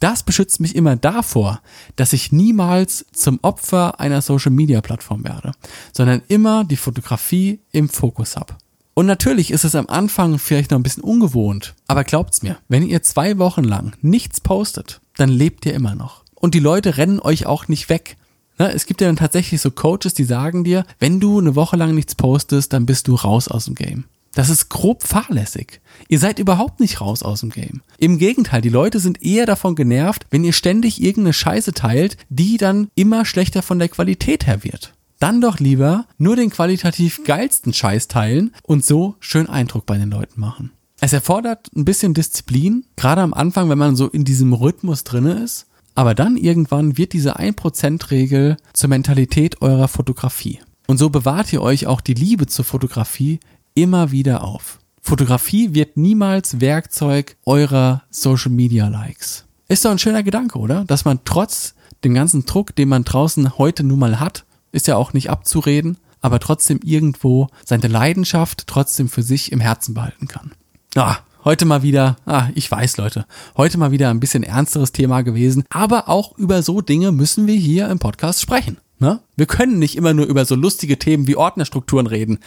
Das 0.00 0.22
beschützt 0.22 0.60
mich 0.60 0.74
immer 0.74 0.96
davor, 0.96 1.60
dass 1.96 2.14
ich 2.14 2.32
niemals 2.32 3.04
zum 3.12 3.38
Opfer 3.42 4.00
einer 4.00 4.22
Social 4.22 4.50
Media 4.50 4.80
Plattform 4.80 5.24
werde, 5.24 5.52
sondern 5.92 6.22
immer 6.28 6.64
die 6.64 6.76
Fotografie 6.76 7.60
im 7.70 7.90
Fokus 7.90 8.36
habe. 8.36 8.56
Und 8.94 9.06
natürlich 9.06 9.50
ist 9.50 9.64
es 9.64 9.74
am 9.74 9.88
Anfang 9.88 10.38
vielleicht 10.38 10.70
noch 10.70 10.78
ein 10.78 10.82
bisschen 10.82 11.04
ungewohnt, 11.04 11.74
aber 11.86 12.04
glaubt's 12.04 12.42
mir, 12.42 12.56
wenn 12.68 12.86
ihr 12.86 13.02
zwei 13.02 13.38
Wochen 13.38 13.64
lang 13.64 13.96
nichts 14.00 14.40
postet, 14.40 15.00
dann 15.16 15.28
lebt 15.28 15.66
ihr 15.66 15.74
immer 15.74 15.94
noch. 15.94 16.24
Und 16.34 16.54
die 16.54 16.60
Leute 16.60 16.96
rennen 16.96 17.20
euch 17.20 17.44
auch 17.44 17.68
nicht 17.68 17.88
weg. 17.90 18.16
Ne, 18.60 18.74
es 18.74 18.84
gibt 18.84 19.00
ja 19.00 19.06
dann 19.06 19.16
tatsächlich 19.16 19.58
so 19.62 19.70
Coaches, 19.70 20.12
die 20.12 20.24
sagen 20.24 20.64
dir, 20.64 20.84
wenn 20.98 21.18
du 21.18 21.38
eine 21.38 21.56
Woche 21.56 21.78
lang 21.78 21.94
nichts 21.94 22.14
postest, 22.14 22.74
dann 22.74 22.84
bist 22.84 23.08
du 23.08 23.14
raus 23.14 23.48
aus 23.48 23.64
dem 23.64 23.74
Game. 23.74 24.04
Das 24.34 24.50
ist 24.50 24.68
grob 24.68 25.02
fahrlässig. 25.02 25.80
Ihr 26.08 26.18
seid 26.18 26.38
überhaupt 26.38 26.78
nicht 26.78 27.00
raus 27.00 27.22
aus 27.22 27.40
dem 27.40 27.48
Game. 27.48 27.80
Im 27.96 28.18
Gegenteil, 28.18 28.60
die 28.60 28.68
Leute 28.68 29.00
sind 29.00 29.22
eher 29.22 29.46
davon 29.46 29.76
genervt, 29.76 30.26
wenn 30.28 30.44
ihr 30.44 30.52
ständig 30.52 31.00
irgendeine 31.00 31.32
Scheiße 31.32 31.72
teilt, 31.72 32.18
die 32.28 32.58
dann 32.58 32.88
immer 32.94 33.24
schlechter 33.24 33.62
von 33.62 33.78
der 33.78 33.88
Qualität 33.88 34.46
her 34.46 34.62
wird. 34.62 34.92
Dann 35.20 35.40
doch 35.40 35.58
lieber 35.58 36.04
nur 36.18 36.36
den 36.36 36.50
qualitativ 36.50 37.24
geilsten 37.24 37.72
Scheiß 37.72 38.08
teilen 38.08 38.54
und 38.62 38.84
so 38.84 39.16
schön 39.20 39.48
Eindruck 39.48 39.86
bei 39.86 39.96
den 39.96 40.10
Leuten 40.10 40.38
machen. 40.38 40.72
Es 41.00 41.14
erfordert 41.14 41.70
ein 41.74 41.86
bisschen 41.86 42.12
Disziplin, 42.12 42.84
gerade 42.96 43.22
am 43.22 43.32
Anfang, 43.32 43.70
wenn 43.70 43.78
man 43.78 43.96
so 43.96 44.08
in 44.08 44.24
diesem 44.24 44.52
Rhythmus 44.52 45.02
drinne 45.02 45.32
ist. 45.42 45.66
Aber 45.94 46.14
dann 46.14 46.36
irgendwann 46.36 46.96
wird 46.96 47.12
diese 47.12 47.38
1%-Regel 47.38 48.56
zur 48.72 48.88
Mentalität 48.88 49.60
eurer 49.62 49.88
Fotografie. 49.88 50.60
Und 50.86 50.98
so 50.98 51.10
bewahrt 51.10 51.52
ihr 51.52 51.62
euch 51.62 51.86
auch 51.86 52.00
die 52.00 52.14
Liebe 52.14 52.46
zur 52.46 52.64
Fotografie 52.64 53.40
immer 53.74 54.10
wieder 54.10 54.44
auf. 54.44 54.80
Fotografie 55.02 55.74
wird 55.74 55.96
niemals 55.96 56.60
Werkzeug 56.60 57.36
eurer 57.44 58.02
Social 58.10 58.50
Media 58.50 58.88
Likes. 58.88 59.44
Ist 59.68 59.84
doch 59.84 59.90
ein 59.90 59.98
schöner 59.98 60.22
Gedanke, 60.22 60.58
oder? 60.58 60.84
Dass 60.84 61.04
man 61.04 61.20
trotz 61.24 61.74
dem 62.04 62.14
ganzen 62.14 62.44
Druck, 62.44 62.74
den 62.74 62.88
man 62.88 63.04
draußen 63.04 63.58
heute 63.58 63.82
nun 63.84 63.98
mal 63.98 64.20
hat, 64.20 64.44
ist 64.72 64.86
ja 64.86 64.96
auch 64.96 65.12
nicht 65.12 65.30
abzureden, 65.30 65.98
aber 66.20 66.40
trotzdem 66.40 66.80
irgendwo 66.82 67.48
seine 67.64 67.88
Leidenschaft 67.88 68.66
trotzdem 68.66 69.08
für 69.08 69.22
sich 69.22 69.52
im 69.52 69.60
Herzen 69.60 69.94
behalten 69.94 70.28
kann. 70.28 70.52
Ah, 70.96 71.18
Heute 71.42 71.64
mal 71.64 71.82
wieder, 71.82 72.16
ah, 72.26 72.48
ich 72.54 72.70
weiß 72.70 72.98
Leute, 72.98 73.24
heute 73.56 73.78
mal 73.78 73.92
wieder 73.92 74.10
ein 74.10 74.20
bisschen 74.20 74.42
ernsteres 74.42 74.92
Thema 74.92 75.22
gewesen, 75.22 75.64
aber 75.70 76.10
auch 76.10 76.36
über 76.36 76.62
so 76.62 76.82
Dinge 76.82 77.12
müssen 77.12 77.46
wir 77.46 77.54
hier 77.54 77.88
im 77.88 77.98
Podcast 77.98 78.42
sprechen. 78.42 78.76
Ne? 78.98 79.20
Wir 79.36 79.46
können 79.46 79.78
nicht 79.78 79.96
immer 79.96 80.12
nur 80.12 80.26
über 80.26 80.44
so 80.44 80.54
lustige 80.54 80.98
Themen 80.98 81.26
wie 81.26 81.36
Ordnerstrukturen 81.36 82.06
reden. 82.06 82.40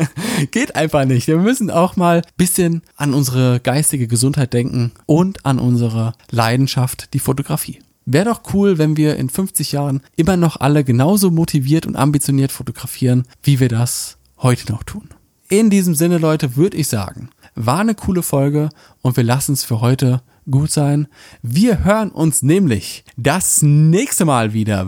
Geht 0.50 0.74
einfach 0.74 1.04
nicht. 1.04 1.28
Wir 1.28 1.38
müssen 1.38 1.70
auch 1.70 1.94
mal 1.94 2.22
bisschen 2.36 2.82
an 2.96 3.14
unsere 3.14 3.60
geistige 3.60 4.08
Gesundheit 4.08 4.52
denken 4.52 4.90
und 5.06 5.46
an 5.46 5.60
unsere 5.60 6.14
Leidenschaft, 6.32 7.14
die 7.14 7.20
Fotografie. 7.20 7.78
Wäre 8.04 8.24
doch 8.24 8.42
cool, 8.52 8.78
wenn 8.78 8.96
wir 8.96 9.14
in 9.14 9.30
50 9.30 9.70
Jahren 9.70 10.00
immer 10.16 10.36
noch 10.36 10.56
alle 10.56 10.82
genauso 10.82 11.30
motiviert 11.30 11.86
und 11.86 11.94
ambitioniert 11.94 12.50
fotografieren, 12.50 13.28
wie 13.44 13.60
wir 13.60 13.68
das 13.68 14.16
heute 14.38 14.72
noch 14.72 14.82
tun. 14.82 15.10
In 15.50 15.68
diesem 15.68 15.96
Sinne, 15.96 16.18
Leute, 16.18 16.54
würde 16.54 16.76
ich 16.76 16.86
sagen, 16.86 17.28
war 17.56 17.80
eine 17.80 17.96
coole 17.96 18.22
Folge 18.22 18.68
und 19.02 19.16
wir 19.16 19.24
lassen 19.24 19.52
es 19.54 19.64
für 19.64 19.80
heute 19.80 20.22
gut 20.48 20.70
sein. 20.70 21.08
Wir 21.42 21.82
hören 21.82 22.12
uns 22.12 22.42
nämlich 22.42 23.04
das 23.16 23.60
nächste 23.60 24.24
Mal 24.24 24.52
wieder, 24.52 24.86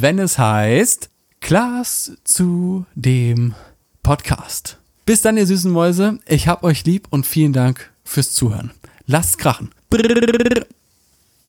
wenn 0.00 0.18
es 0.18 0.38
heißt 0.38 1.08
Klaas 1.40 2.12
zu 2.22 2.84
dem 2.94 3.54
Podcast. 4.02 4.76
Bis 5.06 5.22
dann, 5.22 5.38
ihr 5.38 5.46
süßen 5.46 5.72
Mäuse. 5.72 6.18
Ich 6.26 6.46
hab 6.46 6.62
euch 6.62 6.84
lieb 6.84 7.08
und 7.08 7.24
vielen 7.24 7.54
Dank 7.54 7.90
fürs 8.04 8.34
Zuhören. 8.34 8.72
Lasst 9.06 9.38
krachen. 9.38 9.70
Brrr. 9.88 10.66